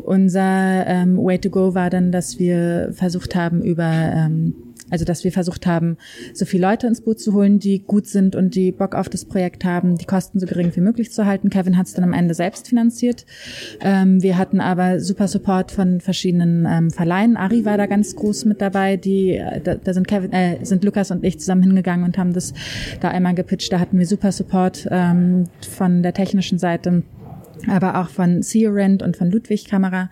Unser 0.02 0.86
ähm, 0.86 1.16
Way 1.18 1.38
to 1.38 1.50
Go 1.50 1.74
war 1.74 1.90
dann, 1.90 2.12
dass 2.12 2.38
wir 2.38 2.90
versucht 2.92 3.34
haben, 3.34 3.62
über 3.62 3.90
ähm, 3.90 4.54
also, 4.90 5.05
dass 5.05 5.25
wir 5.25 5.33
versucht 5.33 5.66
haben, 5.66 5.96
so 6.33 6.44
viele 6.44 6.66
Leute 6.66 6.87
ins 6.87 7.01
Boot 7.01 7.18
zu 7.18 7.33
holen, 7.33 7.59
die 7.59 7.81
gut 7.81 8.07
sind 8.07 8.37
und 8.37 8.55
die 8.55 8.70
Bock 8.70 8.94
auf 8.94 9.09
das 9.09 9.25
Projekt 9.25 9.64
haben, 9.64 9.96
die 9.96 10.05
Kosten 10.05 10.38
so 10.38 10.46
gering 10.46 10.70
wie 10.75 10.81
möglich 10.81 11.12
zu 11.12 11.27
halten. 11.27 11.51
Kevin 11.51 11.77
hat 11.77 11.87
es 11.87 11.94
dann 11.94 12.05
am 12.05 12.12
Ende 12.12 12.35
selbst 12.35 12.68
finanziert. 12.68 13.27
Ähm, 13.81 14.22
wir 14.22 14.38
hatten 14.38 14.61
aber 14.61 15.01
super 15.01 15.27
Support 15.27 15.72
von 15.72 16.01
verschiedenen 16.01 16.66
ähm, 16.66 16.90
Verleihen. 16.90 17.37
Ari 17.37 17.64
war 17.64 17.79
da 17.79 17.87
ganz 17.87 18.14
groß 18.14 18.44
mit 18.44 18.61
dabei. 18.61 18.96
Die, 18.96 19.37
äh, 19.37 19.61
da, 19.61 19.75
da 19.75 19.92
sind 19.92 20.07
Kevin, 20.07 20.33
äh, 20.33 20.64
sind 20.64 20.85
Lukas 20.85 21.11
und 21.11 21.25
ich 21.25 21.40
zusammen 21.40 21.62
hingegangen 21.62 22.05
und 22.05 22.16
haben 22.16 22.33
das 22.33 22.55
da 23.01 23.09
einmal 23.09 23.35
gepitcht. 23.35 23.72
Da 23.72 23.81
hatten 23.81 23.99
wir 23.99 24.07
super 24.07 24.31
Support 24.31 24.87
ähm, 24.90 25.44
von 25.68 26.03
der 26.03 26.14
technischen 26.14 26.59
Seite 26.59 27.03
aber 27.69 28.01
auch 28.01 28.09
von 28.09 28.42
Theorent 28.42 29.03
und 29.03 29.16
von 29.16 29.31
Ludwig 29.31 29.66
Kamera. 29.66 30.11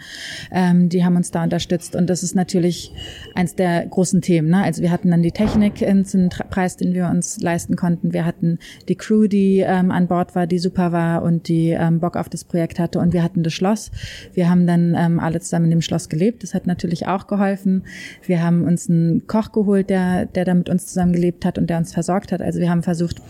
Ähm, 0.51 0.89
die 0.89 1.05
haben 1.05 1.17
uns 1.17 1.31
da 1.31 1.43
unterstützt 1.43 1.97
und 1.97 2.09
das 2.09 2.23
ist 2.23 2.35
natürlich 2.35 2.93
eins 3.35 3.55
der 3.55 3.87
großen 3.87 4.21
Themen. 4.21 4.51
Ne? 4.51 4.63
Also 4.63 4.83
wir 4.83 4.91
hatten 4.91 5.11
dann 5.11 5.23
die 5.23 5.33
Technik, 5.33 5.83
ins 5.83 6.17
Preis, 6.51 6.77
den 6.77 6.95
wir 6.95 7.09
uns 7.09 7.41
leisten 7.41 7.77
konnten. 7.77 8.13
Wir 8.13 8.25
hatten 8.25 8.59
die 8.89 8.97
Crew, 8.97 9.27
die 9.27 9.61
ähm, 9.61 9.91
an 9.91 10.09
Bord 10.09 10.35
war, 10.35 10.47
die 10.47 10.59
super 10.59 10.93
war 10.93 11.23
und 11.23 11.49
die 11.49 11.71
ähm, 11.71 12.01
Bock 12.01 12.17
auf 12.17 12.29
das 12.29 12.45
Projekt 12.45 12.79
hatte 12.79 12.99
und 12.99 13.13
wir 13.13 13.23
hatten 13.23 13.43
das 13.43 13.53
Schloss. 13.53 13.91
Wir 14.33 14.49
haben 14.49 14.67
dann 14.67 14.95
ähm, 14.97 15.21
alle 15.21 15.41
zusammen 15.41 15.67
in 15.67 15.73
dem 15.73 15.81
Schloss 15.81 16.09
gelebt. 16.09 16.43
Das 16.43 16.55
hat 16.55 16.67
natürlich 16.67 17.07
auch 17.07 17.27
geholfen. 17.27 17.85
Wir 18.23 18.43
haben 18.43 18.65
uns 18.65 18.89
einen 18.89 19.27
Koch 19.27 19.53
geholt, 19.53 19.91
der, 19.91 20.27
der 20.27 20.45
da 20.45 20.55
mit 20.55 20.69
uns 20.69 20.87
zusammen 20.87 21.13
gelebt 21.13 21.45
hat 21.45 21.59
und 21.59 21.69
der 21.69 21.79
uns 21.79 21.93
versorgt 21.93 22.33
hat. 22.33 22.43
Also 22.43 22.61
wir 22.61 22.71
haben 22.71 22.83
versucht, 22.83 23.21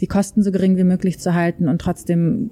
die 0.00 0.06
Kosten 0.06 0.42
so 0.42 0.52
gering 0.52 0.76
wie 0.76 0.84
möglich 0.84 1.18
zu 1.18 1.34
halten 1.34 1.68
und 1.68 1.80
trotzdem 1.80 2.50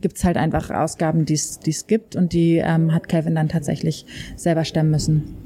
gibt's 0.00 0.24
halt 0.24 0.36
einfach 0.36 0.70
Ausgaben, 0.70 1.24
die 1.24 1.34
es 1.34 1.86
gibt 1.86 2.16
und 2.16 2.32
die 2.32 2.56
ähm, 2.56 2.92
hat 2.92 3.08
Kevin 3.08 3.34
dann 3.34 3.48
tatsächlich 3.48 4.06
selber 4.36 4.64
stemmen 4.64 4.90
müssen. 4.90 5.44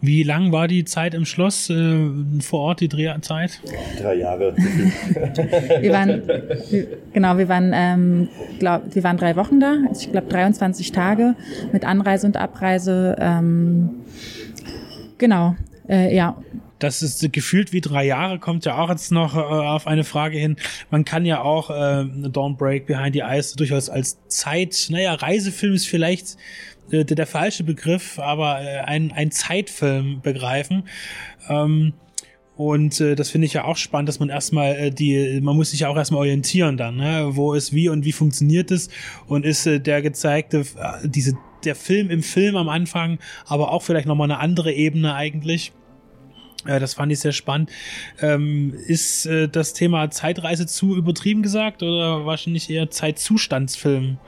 Wie 0.00 0.24
lang 0.24 0.50
war 0.50 0.66
die 0.66 0.84
Zeit 0.84 1.14
im 1.14 1.24
Schloss 1.24 1.70
äh, 1.70 2.10
vor 2.40 2.60
Ort, 2.60 2.80
die 2.80 2.88
Drehzeit? 2.88 3.60
Drei 4.00 4.14
Jahre. 4.16 4.54
wir 4.56 5.92
waren, 5.92 6.22
genau, 7.12 7.38
wir 7.38 7.48
waren, 7.48 7.72
ähm, 7.72 8.28
glaub, 8.58 8.94
wir 8.94 9.04
waren 9.04 9.16
drei 9.16 9.36
Wochen 9.36 9.60
da. 9.60 9.76
Also 9.88 10.06
ich 10.06 10.12
glaube 10.12 10.26
23 10.28 10.90
Tage 10.90 11.36
mit 11.72 11.84
Anreise 11.84 12.26
und 12.26 12.36
Abreise. 12.36 13.16
Ähm, 13.20 13.90
genau, 15.18 15.54
äh, 15.88 16.14
ja 16.14 16.36
das 16.82 17.02
ist 17.02 17.32
gefühlt 17.32 17.72
wie 17.72 17.80
drei 17.80 18.04
Jahre, 18.04 18.38
kommt 18.38 18.64
ja 18.64 18.78
auch 18.78 18.90
jetzt 18.90 19.12
noch 19.12 19.36
äh, 19.36 19.40
auf 19.40 19.86
eine 19.86 20.04
Frage 20.04 20.38
hin. 20.38 20.56
Man 20.90 21.04
kann 21.04 21.24
ja 21.24 21.42
auch 21.42 21.70
äh, 21.70 22.04
Dawn 22.30 22.56
Break 22.56 22.86
Behind 22.86 23.14
the 23.14 23.20
Eyes 23.20 23.52
durchaus 23.52 23.88
als 23.88 24.18
Zeit, 24.28 24.88
naja, 24.90 25.14
Reisefilm 25.14 25.74
ist 25.74 25.86
vielleicht 25.86 26.36
äh, 26.90 27.04
der, 27.04 27.16
der 27.16 27.26
falsche 27.26 27.62
Begriff, 27.62 28.18
aber 28.18 28.60
äh, 28.62 28.78
ein, 28.80 29.12
ein 29.12 29.30
Zeitfilm 29.30 30.20
begreifen. 30.22 30.84
Ähm, 31.48 31.92
und 32.56 33.00
äh, 33.00 33.14
das 33.14 33.30
finde 33.30 33.46
ich 33.46 33.54
ja 33.54 33.64
auch 33.64 33.76
spannend, 33.76 34.08
dass 34.08 34.20
man 34.20 34.28
erstmal 34.28 34.74
äh, 34.74 34.90
die, 34.90 35.40
man 35.40 35.56
muss 35.56 35.70
sich 35.70 35.80
ja 35.80 35.88
auch 35.88 35.96
erstmal 35.96 36.20
orientieren 36.20 36.76
dann, 36.76 36.96
ne? 36.96 37.28
wo 37.30 37.54
ist 37.54 37.72
wie 37.72 37.88
und 37.88 38.04
wie 38.04 38.12
funktioniert 38.12 38.70
es 38.70 38.90
und 39.26 39.46
ist 39.46 39.66
äh, 39.66 39.80
der 39.80 40.02
gezeigte, 40.02 40.60
äh, 40.60 41.08
diese, 41.08 41.38
der 41.64 41.76
Film 41.76 42.10
im 42.10 42.22
Film 42.22 42.56
am 42.56 42.68
Anfang, 42.68 43.18
aber 43.46 43.70
auch 43.70 43.82
vielleicht 43.82 44.06
nochmal 44.06 44.30
eine 44.30 44.40
andere 44.40 44.72
Ebene 44.72 45.14
eigentlich. 45.14 45.72
Das 46.64 46.94
fand 46.94 47.10
ich 47.12 47.20
sehr 47.20 47.32
spannend. 47.32 47.70
Ähm, 48.20 48.74
ist 48.86 49.26
äh, 49.26 49.48
das 49.48 49.72
Thema 49.72 50.10
Zeitreise 50.10 50.66
zu 50.66 50.96
übertrieben 50.96 51.42
gesagt 51.42 51.82
oder 51.82 52.24
wahrscheinlich 52.24 52.70
eher 52.70 52.90
Zeitzustandsfilm? 52.90 54.18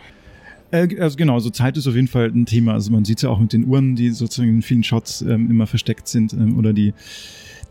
Äh, 0.71 1.01
also 1.01 1.17
genau, 1.17 1.39
so 1.39 1.51
Zeit 1.51 1.77
ist 1.77 1.87
auf 1.87 1.95
jeden 1.95 2.09
Fall 2.09 2.27
ein 2.35 2.47
Thema. 2.47 2.73
Also 2.73 2.91
man 2.91 3.05
sieht 3.05 3.19
es 3.19 3.23
ja 3.23 3.31
auch 3.31 3.39
mit 3.39 3.53
den 3.53 3.67
Uhren, 3.67 3.95
die 3.95 4.11
sozusagen 4.11 4.51
in 4.51 4.63
vielen 4.63 4.83
Shots 4.83 5.23
ähm, 5.23 5.51
immer 5.51 5.67
versteckt 5.67 6.09
sind 6.09 6.33
ähm, 6.33 6.59
oder 6.59 6.73
die, 6.73 6.93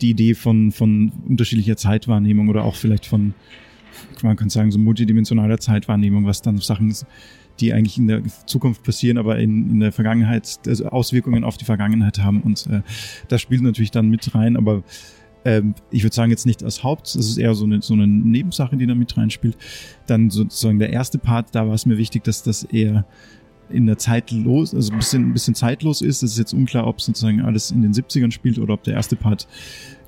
die 0.01 0.11
Idee 0.11 0.33
von, 0.33 0.71
von 0.71 1.11
unterschiedlicher 1.27 1.75
Zeitwahrnehmung 1.75 2.47
oder 2.47 2.63
auch 2.63 2.75
vielleicht 2.75 3.05
von, 3.05 3.33
man 4.21 4.37
kann 4.37 4.49
sagen, 4.49 4.71
so 4.71 4.79
multidimensionaler 4.79 5.59
Zeitwahrnehmung, 5.59 6.25
was 6.25 6.41
dann 6.41 6.57
Sachen 6.59 6.95
die 7.59 7.73
eigentlich 7.73 7.97
in 7.97 8.07
der 8.07 8.21
Zukunft 8.45 8.83
passieren, 8.83 9.17
aber 9.17 9.37
in, 9.39 9.69
in 9.69 9.79
der 9.79 9.91
Vergangenheit 9.91 10.59
also 10.65 10.85
Auswirkungen 10.85 11.43
auf 11.43 11.57
die 11.57 11.65
Vergangenheit 11.65 12.19
haben. 12.19 12.41
Und 12.41 12.67
äh, 12.67 12.81
das 13.27 13.41
spielt 13.41 13.61
natürlich 13.61 13.91
dann 13.91 14.09
mit 14.09 14.33
rein, 14.33 14.57
aber 14.57 14.83
ähm, 15.45 15.75
ich 15.91 16.03
würde 16.03 16.15
sagen 16.15 16.31
jetzt 16.31 16.45
nicht 16.45 16.63
als 16.63 16.83
Haupt, 16.83 17.15
das 17.15 17.27
ist 17.27 17.37
eher 17.37 17.53
so 17.53 17.65
eine, 17.65 17.81
so 17.81 17.93
eine 17.93 18.07
Nebensache, 18.07 18.77
die 18.77 18.87
da 18.87 18.95
mit 18.95 19.17
reinspielt. 19.17 19.57
Dann 20.07 20.29
sozusagen 20.29 20.79
der 20.79 20.91
erste 20.91 21.17
Part, 21.17 21.53
da 21.53 21.67
war 21.67 21.73
es 21.73 21.85
mir 21.85 21.97
wichtig, 21.97 22.23
dass 22.23 22.43
das 22.43 22.63
eher 22.63 23.05
in 23.69 23.85
der 23.85 23.97
Zeit 23.97 24.31
los, 24.31 24.73
also 24.75 24.91
ein 24.91 24.99
bisschen, 24.99 25.29
ein 25.29 25.33
bisschen 25.33 25.55
zeitlos 25.55 26.01
ist. 26.01 26.21
Es 26.21 26.33
ist 26.33 26.37
jetzt 26.37 26.53
unklar, 26.53 26.85
ob 26.87 27.01
sozusagen 27.01 27.41
alles 27.41 27.71
in 27.71 27.81
den 27.81 27.93
70ern 27.93 28.31
spielt 28.31 28.59
oder 28.59 28.73
ob 28.73 28.83
der 28.83 28.93
erste 28.93 29.15
Part 29.15 29.47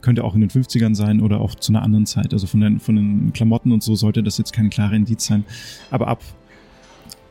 könnte 0.02 0.24
auch 0.24 0.36
in 0.36 0.42
den 0.42 0.50
50ern 0.50 0.94
sein 0.94 1.22
oder 1.22 1.42
auch 1.42 1.56
zu 1.56 1.72
einer 1.72 1.82
anderen 1.82 2.06
Zeit. 2.06 2.32
Also 2.34 2.48
von 2.48 2.60
den, 2.60 2.80
von 2.80 2.96
den 2.96 3.34
Klamotten 3.34 3.72
und 3.72 3.82
so 3.82 3.96
sollte 3.96 4.22
das 4.22 4.38
jetzt 4.38 4.54
kein 4.54 4.70
klarer 4.70 4.94
Indiz 4.94 5.26
sein. 5.26 5.46
Aber 5.90 6.08
ab 6.08 6.22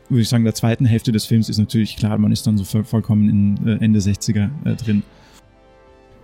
würde 0.09 0.21
ich 0.21 0.29
sagen, 0.29 0.43
der 0.43 0.53
zweiten 0.53 0.85
Hälfte 0.85 1.11
des 1.11 1.25
Films 1.25 1.49
ist 1.49 1.57
natürlich 1.57 1.97
klar, 1.97 2.17
man 2.17 2.31
ist 2.31 2.45
dann 2.45 2.57
so 2.57 2.83
vollkommen 2.83 3.29
in 3.29 3.67
äh, 3.67 3.83
Ende 3.83 3.99
60er 3.99 4.49
äh, 4.65 4.75
drin. 4.75 5.03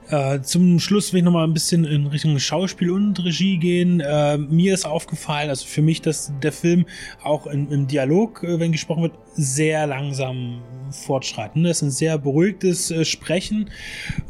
Äh, 0.09 0.41
zum 0.41 0.79
Schluss 0.79 1.13
will 1.13 1.19
ich 1.19 1.23
noch 1.23 1.31
mal 1.31 1.45
ein 1.45 1.53
bisschen 1.53 1.85
in 1.85 2.05
Richtung 2.07 2.37
Schauspiel 2.37 2.91
und 2.91 3.23
Regie 3.23 3.57
gehen. 3.57 4.01
Äh, 4.01 4.37
mir 4.37 4.73
ist 4.73 4.85
aufgefallen, 4.85 5.49
also 5.49 5.65
für 5.65 5.81
mich, 5.81 6.01
dass 6.01 6.33
der 6.43 6.51
Film 6.51 6.85
auch 7.23 7.47
in, 7.47 7.71
im 7.71 7.87
Dialog, 7.87 8.43
wenn 8.43 8.73
gesprochen 8.73 9.03
wird, 9.03 9.13
sehr 9.35 9.87
langsam 9.87 10.61
fortschreiten. 10.91 11.63
Das 11.63 11.77
ist 11.77 11.83
ein 11.83 11.91
sehr 11.91 12.17
beruhigtes 12.17 12.93
Sprechen 13.07 13.69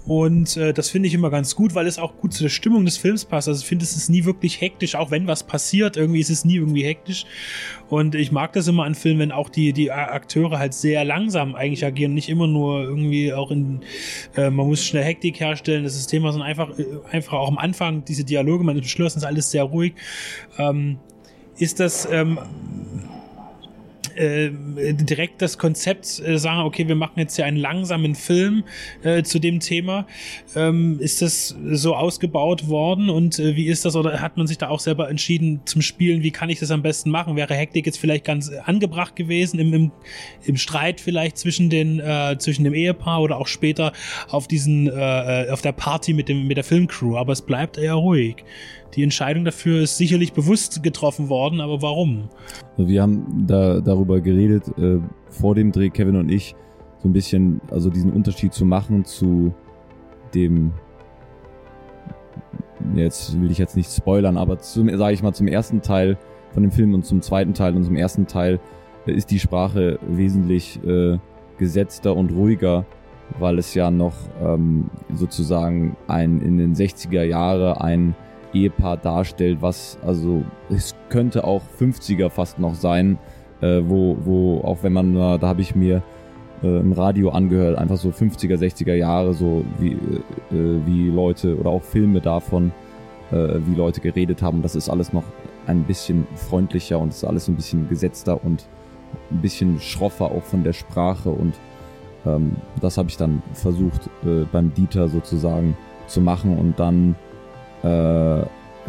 und 0.05 0.55
das 0.55 0.91
finde 0.91 1.07
ich 1.07 1.15
immer 1.15 1.31
ganz 1.31 1.55
gut, 1.55 1.73
weil 1.73 1.87
es 1.87 1.97
auch 1.97 2.17
gut 2.17 2.35
zu 2.35 2.43
der 2.43 2.51
Stimmung 2.51 2.85
des 2.85 2.97
Films 2.97 3.25
passt. 3.25 3.47
Also 3.47 3.61
ich 3.61 3.67
finde, 3.67 3.83
es 3.83 3.95
ist 3.95 4.09
nie 4.09 4.25
wirklich 4.25 4.61
hektisch, 4.61 4.93
auch 4.93 5.09
wenn 5.09 5.25
was 5.25 5.41
passiert, 5.41 5.97
irgendwie 5.97 6.19
ist 6.19 6.29
es 6.29 6.45
nie 6.45 6.57
irgendwie 6.57 6.83
hektisch. 6.83 7.25
Und 7.91 8.15
ich 8.15 8.31
mag 8.31 8.53
das 8.53 8.69
immer 8.69 8.85
an 8.85 8.95
Filmen, 8.95 9.19
wenn 9.19 9.31
auch 9.33 9.49
die, 9.49 9.73
die 9.73 9.91
Akteure 9.91 10.57
halt 10.57 10.73
sehr 10.73 11.03
langsam 11.03 11.55
eigentlich 11.55 11.85
agieren, 11.85 12.13
nicht 12.13 12.29
immer 12.29 12.47
nur 12.47 12.83
irgendwie 12.83 13.33
auch 13.33 13.51
in, 13.51 13.81
äh, 14.37 14.49
man 14.49 14.65
muss 14.65 14.81
schnell 14.81 15.03
Hektik 15.03 15.41
herstellen, 15.41 15.83
das 15.83 15.97
ist 15.97 16.07
Thema, 16.07 16.31
sondern 16.31 16.47
einfach, 16.47 16.79
äh, 16.79 16.85
einfach 17.11 17.33
auch 17.33 17.49
am 17.49 17.57
Anfang 17.57 18.05
diese 18.05 18.23
Dialoge, 18.23 18.63
man 18.63 18.79
beschlossen 18.79 19.17
ist 19.17 19.25
alles 19.25 19.51
sehr 19.51 19.63
ruhig. 19.63 19.93
Ähm, 20.57 20.99
ist 21.57 21.81
das 21.81 22.07
ähm, 22.09 22.39
äh, 24.21 24.93
direkt 24.93 25.41
das 25.41 25.57
Konzept 25.57 26.21
äh, 26.25 26.37
sagen, 26.37 26.61
okay, 26.61 26.87
wir 26.87 26.95
machen 26.95 27.13
jetzt 27.17 27.35
hier 27.35 27.45
einen 27.45 27.57
langsamen 27.57 28.15
Film 28.15 28.63
äh, 29.03 29.23
zu 29.23 29.39
dem 29.39 29.59
Thema. 29.59 30.05
Ähm, 30.55 30.99
ist 30.99 31.21
das 31.21 31.55
so 31.71 31.95
ausgebaut 31.95 32.67
worden 32.67 33.09
und 33.09 33.39
äh, 33.39 33.55
wie 33.55 33.67
ist 33.67 33.85
das 33.85 33.95
oder 33.95 34.21
hat 34.21 34.37
man 34.37 34.47
sich 34.47 34.57
da 34.57 34.69
auch 34.69 34.79
selber 34.79 35.09
entschieden 35.09 35.61
zum 35.65 35.81
Spielen, 35.81 36.23
wie 36.23 36.31
kann 36.31 36.49
ich 36.49 36.59
das 36.59 36.71
am 36.71 36.81
besten 36.81 37.09
machen? 37.09 37.35
Wäre 37.35 37.53
Hektik 37.55 37.85
jetzt 37.85 37.97
vielleicht 37.97 38.25
ganz 38.25 38.49
angebracht 38.49 39.15
gewesen 39.15 39.59
im, 39.59 39.73
im, 39.73 39.91
im 40.43 40.57
Streit 40.57 41.01
vielleicht 41.01 41.37
zwischen 41.37 41.69
den 41.69 41.99
äh, 41.99 42.37
zwischen 42.37 42.63
dem 42.63 42.73
Ehepaar 42.73 43.21
oder 43.21 43.37
auch 43.37 43.47
später 43.47 43.93
auf 44.29 44.47
diesen 44.47 44.87
äh, 44.87 45.47
auf 45.49 45.61
der 45.61 45.71
Party 45.71 46.13
mit 46.13 46.29
dem 46.29 46.47
mit 46.47 46.57
der 46.57 46.63
Filmcrew, 46.63 47.17
aber 47.17 47.33
es 47.33 47.41
bleibt 47.41 47.77
eher 47.77 47.95
ruhig. 47.95 48.43
Die 48.95 49.03
Entscheidung 49.03 49.45
dafür 49.45 49.81
ist 49.81 49.97
sicherlich 49.97 50.33
bewusst 50.33 50.83
getroffen 50.83 51.29
worden, 51.29 51.61
aber 51.61 51.81
warum? 51.81 52.29
Also 52.77 52.89
wir 52.89 53.01
haben 53.01 53.45
da 53.47 53.79
darüber 53.79 54.19
geredet, 54.19 54.67
äh, 54.77 54.99
vor 55.29 55.55
dem 55.55 55.71
Dreh, 55.71 55.89
Kevin 55.89 56.17
und 56.17 56.29
ich, 56.29 56.55
so 56.99 57.07
ein 57.07 57.13
bisschen, 57.13 57.61
also 57.71 57.89
diesen 57.89 58.11
Unterschied 58.11 58.53
zu 58.53 58.65
machen 58.65 59.05
zu 59.05 59.53
dem, 60.33 60.73
jetzt 62.95 63.39
will 63.39 63.49
ich 63.49 63.57
jetzt 63.57 63.75
nicht 63.75 63.91
spoilern, 63.91 64.37
aber 64.37 64.57
sage 64.59 65.13
ich 65.13 65.23
mal, 65.23 65.33
zum 65.33 65.47
ersten 65.47 65.81
Teil 65.81 66.17
von 66.51 66.63
dem 66.63 66.71
Film 66.71 66.93
und 66.93 67.05
zum 67.05 67.21
zweiten 67.21 67.53
Teil 67.53 67.75
und 67.75 67.83
zum 67.83 67.95
ersten 67.95 68.27
Teil 68.27 68.59
äh, 69.07 69.13
ist 69.13 69.31
die 69.31 69.39
Sprache 69.39 69.99
wesentlich 70.07 70.83
äh, 70.83 71.17
gesetzter 71.57 72.15
und 72.15 72.31
ruhiger, 72.31 72.85
weil 73.39 73.57
es 73.57 73.73
ja 73.73 73.89
noch 73.89 74.15
ähm, 74.43 74.89
sozusagen 75.13 75.95
ein 76.07 76.41
in 76.41 76.57
den 76.57 76.75
60er 76.75 77.23
Jahre 77.23 77.81
ein 77.81 78.15
Ehepaar 78.53 78.97
darstellt, 78.97 79.61
was 79.61 79.97
also 80.05 80.43
es 80.69 80.95
könnte 81.09 81.43
auch 81.43 81.61
50er 81.79 82.29
fast 82.29 82.59
noch 82.59 82.75
sein, 82.75 83.17
äh, 83.61 83.81
wo, 83.83 84.17
wo 84.23 84.61
auch 84.61 84.83
wenn 84.83 84.93
man, 84.93 85.15
da 85.15 85.41
habe 85.41 85.61
ich 85.61 85.75
mir 85.75 86.01
äh, 86.63 86.79
im 86.79 86.93
Radio 86.93 87.29
angehört, 87.29 87.77
einfach 87.77 87.97
so 87.97 88.09
50er, 88.09 88.57
60er 88.57 88.93
Jahre, 88.93 89.33
so 89.33 89.63
wie, 89.79 89.93
äh, 89.93 90.85
wie 90.85 91.09
Leute 91.09 91.57
oder 91.57 91.69
auch 91.69 91.83
Filme 91.83 92.21
davon, 92.21 92.71
äh, 93.31 93.59
wie 93.65 93.75
Leute 93.75 94.01
geredet 94.01 94.41
haben. 94.41 94.61
Das 94.61 94.75
ist 94.75 94.89
alles 94.89 95.13
noch 95.13 95.23
ein 95.67 95.83
bisschen 95.83 96.27
freundlicher 96.35 96.99
und 96.99 97.09
ist 97.09 97.23
alles 97.23 97.47
ein 97.47 97.55
bisschen 97.55 97.87
gesetzter 97.89 98.43
und 98.43 98.67
ein 99.29 99.41
bisschen 99.41 99.79
schroffer 99.79 100.25
auch 100.25 100.43
von 100.43 100.63
der 100.63 100.73
Sprache 100.73 101.29
und 101.29 101.53
ähm, 102.25 102.55
das 102.79 102.97
habe 102.97 103.09
ich 103.09 103.17
dann 103.17 103.41
versucht 103.53 104.09
äh, 104.25 104.45
beim 104.51 104.73
Dieter 104.73 105.07
sozusagen 105.07 105.75
zu 106.07 106.21
machen 106.21 106.57
und 106.57 106.79
dann 106.79 107.15
äh, 107.83 108.45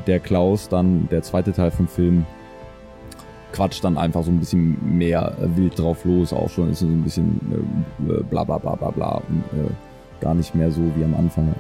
der 0.07 0.21
Klaus, 0.21 0.69
dann 0.69 1.09
der 1.11 1.23
zweite 1.23 1.53
Teil 1.53 1.71
vom 1.71 1.87
Film, 1.87 2.27
quatscht 3.53 3.85
dann 3.85 3.99
einfach 3.99 4.23
so 4.23 4.31
ein 4.31 4.39
bisschen 4.39 4.79
mehr 4.97 5.37
wild 5.57 5.79
drauf 5.79 6.05
los, 6.05 6.33
auch 6.33 6.49
schon 6.49 6.71
ist 6.71 6.81
so 6.81 6.87
ein 6.87 7.03
bisschen 7.03 7.41
äh, 8.09 8.23
bla 8.25 8.45
bla 8.45 8.59
bla 8.59 8.75
bla 8.75 8.91
bla 8.91 9.23
und 9.29 9.45
äh, 9.59 9.71
gar 10.21 10.35
nicht 10.35 10.55
mehr 10.55 10.71
so 10.71 10.81
wie 10.97 11.05
am 11.05 11.15
Anfang. 11.15 11.55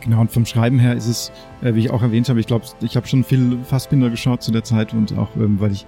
Genau, 0.00 0.20
und 0.20 0.30
vom 0.30 0.44
Schreiben 0.44 0.78
her 0.78 0.94
ist 0.94 1.06
es, 1.06 1.32
äh, 1.62 1.74
wie 1.74 1.80
ich 1.80 1.90
auch 1.90 2.02
erwähnt 2.02 2.28
habe, 2.28 2.38
ich 2.38 2.46
glaube, 2.46 2.66
ich 2.80 2.94
habe 2.96 3.06
schon 3.06 3.24
viel 3.24 3.58
Fassbinder 3.64 4.10
geschaut 4.10 4.42
zu 4.42 4.52
der 4.52 4.62
Zeit 4.62 4.92
und 4.92 5.16
auch, 5.18 5.34
ähm, 5.36 5.60
weil 5.60 5.72
ich 5.72 5.86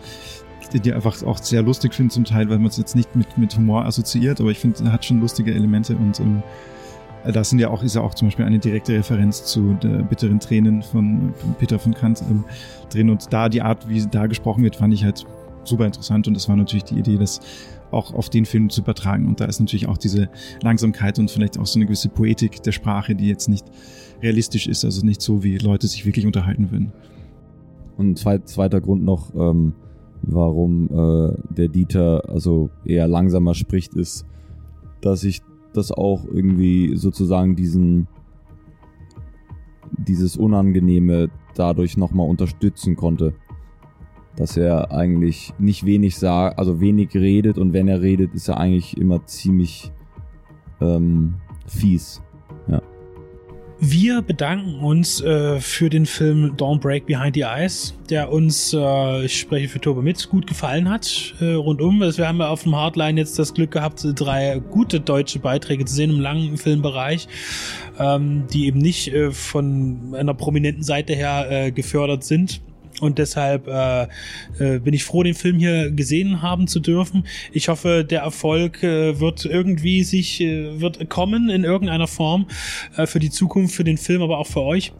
die 0.72 0.92
einfach 0.92 1.22
auch 1.22 1.38
sehr 1.38 1.62
lustig 1.62 1.94
finde 1.94 2.12
zum 2.12 2.24
Teil, 2.24 2.48
weil 2.48 2.58
man 2.58 2.66
es 2.66 2.76
jetzt 2.76 2.96
nicht 2.96 3.14
mit, 3.14 3.38
mit 3.38 3.56
Humor 3.56 3.84
assoziiert, 3.84 4.40
aber 4.40 4.50
ich 4.50 4.58
finde, 4.58 4.84
er 4.84 4.92
hat 4.92 5.04
schon 5.04 5.20
lustige 5.20 5.54
Elemente 5.54 5.96
und 5.96 6.18
ähm, 6.18 6.42
da 7.24 7.42
sind 7.42 7.58
ja 7.58 7.70
auch, 7.70 7.82
ist 7.82 7.94
ja 7.96 8.02
auch 8.02 8.14
zum 8.14 8.28
Beispiel 8.28 8.44
eine 8.44 8.58
direkte 8.58 8.94
Referenz 8.94 9.44
zu 9.44 9.74
der 9.74 10.02
bitteren 10.04 10.40
Tränen 10.40 10.82
von, 10.82 11.34
von 11.34 11.54
Peter 11.54 11.78
von 11.78 11.94
Kant 11.94 12.22
ähm, 12.30 12.44
drin. 12.90 13.10
Und 13.10 13.32
da 13.32 13.48
die 13.48 13.62
Art, 13.62 13.88
wie 13.88 14.04
da 14.06 14.26
gesprochen 14.26 14.62
wird, 14.62 14.76
fand 14.76 14.94
ich 14.94 15.04
halt 15.04 15.26
super 15.64 15.86
interessant. 15.86 16.28
Und 16.28 16.34
das 16.34 16.48
war 16.48 16.56
natürlich 16.56 16.84
die 16.84 16.98
Idee, 16.98 17.16
das 17.16 17.40
auch 17.90 18.14
auf 18.14 18.30
den 18.30 18.46
Film 18.46 18.70
zu 18.70 18.80
übertragen. 18.80 19.26
Und 19.26 19.40
da 19.40 19.46
ist 19.46 19.60
natürlich 19.60 19.88
auch 19.88 19.98
diese 19.98 20.28
Langsamkeit 20.62 21.18
und 21.18 21.30
vielleicht 21.30 21.58
auch 21.58 21.66
so 21.66 21.78
eine 21.78 21.86
gewisse 21.86 22.08
Poetik 22.08 22.62
der 22.62 22.72
Sprache, 22.72 23.14
die 23.14 23.28
jetzt 23.28 23.48
nicht 23.48 23.66
realistisch 24.22 24.66
ist, 24.66 24.84
also 24.84 25.04
nicht 25.04 25.20
so, 25.20 25.42
wie 25.42 25.58
Leute 25.58 25.86
sich 25.86 26.06
wirklich 26.06 26.26
unterhalten 26.26 26.70
würden. 26.70 26.92
Und 27.96 28.18
zweit, 28.18 28.48
zweiter 28.48 28.80
Grund 28.80 29.04
noch, 29.04 29.34
ähm, 29.34 29.74
warum 30.22 30.88
äh, 30.90 31.54
der 31.54 31.68
Dieter 31.68 32.28
also 32.28 32.70
eher 32.84 33.08
langsamer 33.08 33.54
spricht, 33.54 33.94
ist, 33.94 34.26
dass 35.00 35.24
ich 35.24 35.42
das 35.76 35.92
auch 35.92 36.24
irgendwie 36.24 36.96
sozusagen 36.96 37.56
diesen 37.56 38.08
dieses 39.98 40.36
Unangenehme 40.36 41.30
dadurch 41.54 41.96
nochmal 41.96 42.28
unterstützen 42.28 42.96
konnte. 42.96 43.34
Dass 44.36 44.56
er 44.56 44.92
eigentlich 44.92 45.54
nicht 45.58 45.86
wenig 45.86 46.16
sagt, 46.16 46.58
also 46.58 46.80
wenig 46.80 47.14
redet 47.14 47.56
und 47.56 47.72
wenn 47.72 47.88
er 47.88 48.02
redet, 48.02 48.34
ist 48.34 48.48
er 48.48 48.58
eigentlich 48.58 48.96
immer 48.98 49.24
ziemlich 49.24 49.92
ähm, 50.80 51.36
fies. 51.66 52.22
Wir 53.78 54.22
bedanken 54.22 54.80
uns 54.80 55.20
äh, 55.20 55.60
für 55.60 55.90
den 55.90 56.06
Film 56.06 56.54
Don't 56.56 56.80
Break 56.80 57.04
Behind 57.04 57.34
the 57.34 57.42
Eyes, 57.42 57.92
der 58.08 58.32
uns, 58.32 58.72
äh, 58.72 59.24
ich 59.24 59.38
spreche 59.38 59.68
für 59.68 59.80
Tobe 59.80 60.00
mit, 60.00 60.30
gut 60.30 60.46
gefallen 60.46 60.88
hat, 60.88 61.34
äh, 61.40 61.52
rundum. 61.52 62.00
Also 62.00 62.18
wir 62.18 62.28
haben 62.28 62.38
ja 62.38 62.48
auf 62.48 62.62
dem 62.62 62.74
Hardline 62.74 63.20
jetzt 63.20 63.38
das 63.38 63.52
Glück 63.52 63.72
gehabt, 63.72 64.00
drei 64.02 64.62
gute 64.70 65.00
deutsche 65.00 65.40
Beiträge 65.40 65.84
zu 65.84 65.94
sehen 65.94 66.10
im 66.10 66.20
langen 66.20 66.56
Filmbereich, 66.56 67.28
ähm, 67.98 68.44
die 68.50 68.66
eben 68.66 68.78
nicht 68.78 69.08
äh, 69.08 69.30
von 69.30 70.14
einer 70.16 70.32
prominenten 70.32 70.82
Seite 70.82 71.12
her 71.12 71.46
äh, 71.50 71.70
gefördert 71.70 72.24
sind. 72.24 72.62
Und 73.00 73.18
deshalb 73.18 73.66
äh, 73.68 74.04
äh, 74.58 74.78
bin 74.78 74.94
ich 74.94 75.04
froh, 75.04 75.22
den 75.22 75.34
Film 75.34 75.58
hier 75.58 75.90
gesehen 75.90 76.42
haben 76.42 76.66
zu 76.66 76.80
dürfen. 76.80 77.26
Ich 77.52 77.68
hoffe, 77.68 78.04
der 78.08 78.22
Erfolg 78.22 78.82
äh, 78.82 79.20
wird 79.20 79.44
irgendwie 79.44 80.02
sich 80.02 80.40
äh, 80.40 80.80
wird 80.80 81.08
kommen 81.10 81.50
in 81.50 81.64
irgendeiner 81.64 82.06
Form 82.06 82.46
äh, 82.96 83.06
für 83.06 83.18
die 83.18 83.30
Zukunft, 83.30 83.74
für 83.74 83.84
den 83.84 83.98
Film, 83.98 84.22
aber 84.22 84.38
auch 84.38 84.46
für 84.46 84.62
euch. 84.62 84.92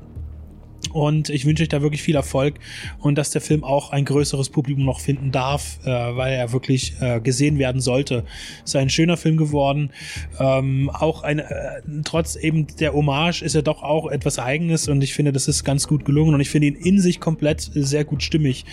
Und 0.92 1.28
ich 1.28 1.44
wünsche 1.44 1.62
euch 1.62 1.68
da 1.68 1.82
wirklich 1.82 2.02
viel 2.02 2.14
Erfolg 2.14 2.54
und 3.00 3.16
dass 3.18 3.30
der 3.30 3.40
Film 3.40 3.64
auch 3.64 3.90
ein 3.90 4.04
größeres 4.04 4.50
Publikum 4.50 4.84
noch 4.84 5.00
finden 5.00 5.30
darf, 5.32 5.78
äh, 5.84 5.90
weil 5.90 6.32
er 6.32 6.52
wirklich 6.52 6.94
äh, 7.00 7.20
gesehen 7.20 7.58
werden 7.58 7.80
sollte. 7.80 8.24
Es 8.64 8.70
ist 8.70 8.76
ein 8.76 8.88
schöner 8.88 9.16
Film 9.16 9.36
geworden. 9.36 9.90
Ähm, 10.38 10.90
auch 10.90 11.22
ein, 11.22 11.40
äh, 11.40 11.82
trotz 12.04 12.36
eben 12.36 12.66
der 12.78 12.92
Hommage 12.92 13.42
ist 13.42 13.54
er 13.54 13.62
doch 13.62 13.82
auch 13.82 14.10
etwas 14.10 14.38
Eigenes 14.38 14.88
und 14.88 15.02
ich 15.02 15.14
finde, 15.14 15.32
das 15.32 15.48
ist 15.48 15.64
ganz 15.64 15.86
gut 15.86 16.04
gelungen 16.04 16.34
und 16.34 16.40
ich 16.40 16.50
finde 16.50 16.68
ihn 16.68 16.74
in 16.74 17.00
sich 17.00 17.20
komplett 17.20 17.70
sehr 17.74 18.04
gut 18.04 18.22
stimmig. 18.22 18.64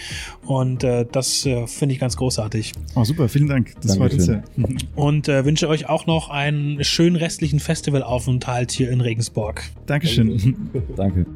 Und 0.46 0.84
äh, 0.84 1.06
das 1.12 1.46
äh, 1.46 1.68
finde 1.68 1.94
ich 1.94 2.00
ganz 2.00 2.16
großartig. 2.18 2.74
Oh, 2.96 3.04
super, 3.04 3.28
vielen 3.28 3.48
Dank. 3.48 3.74
Das 3.82 3.98
freut 3.98 4.13
uns 4.13 4.26
sehr. 4.26 4.44
Und 4.96 5.28
äh, 5.28 5.46
wünsche 5.46 5.68
euch 5.68 5.89
auch 5.89 6.06
noch 6.06 6.30
einen 6.30 6.84
schönen 6.84 7.16
restlichen 7.16 7.60
Festivalaufenthalt 7.60 8.72
hier 8.72 8.92
in 8.92 9.02
Regensburg. 9.02 9.63
Dankeschön. 9.86 10.56
Danke. 10.96 11.26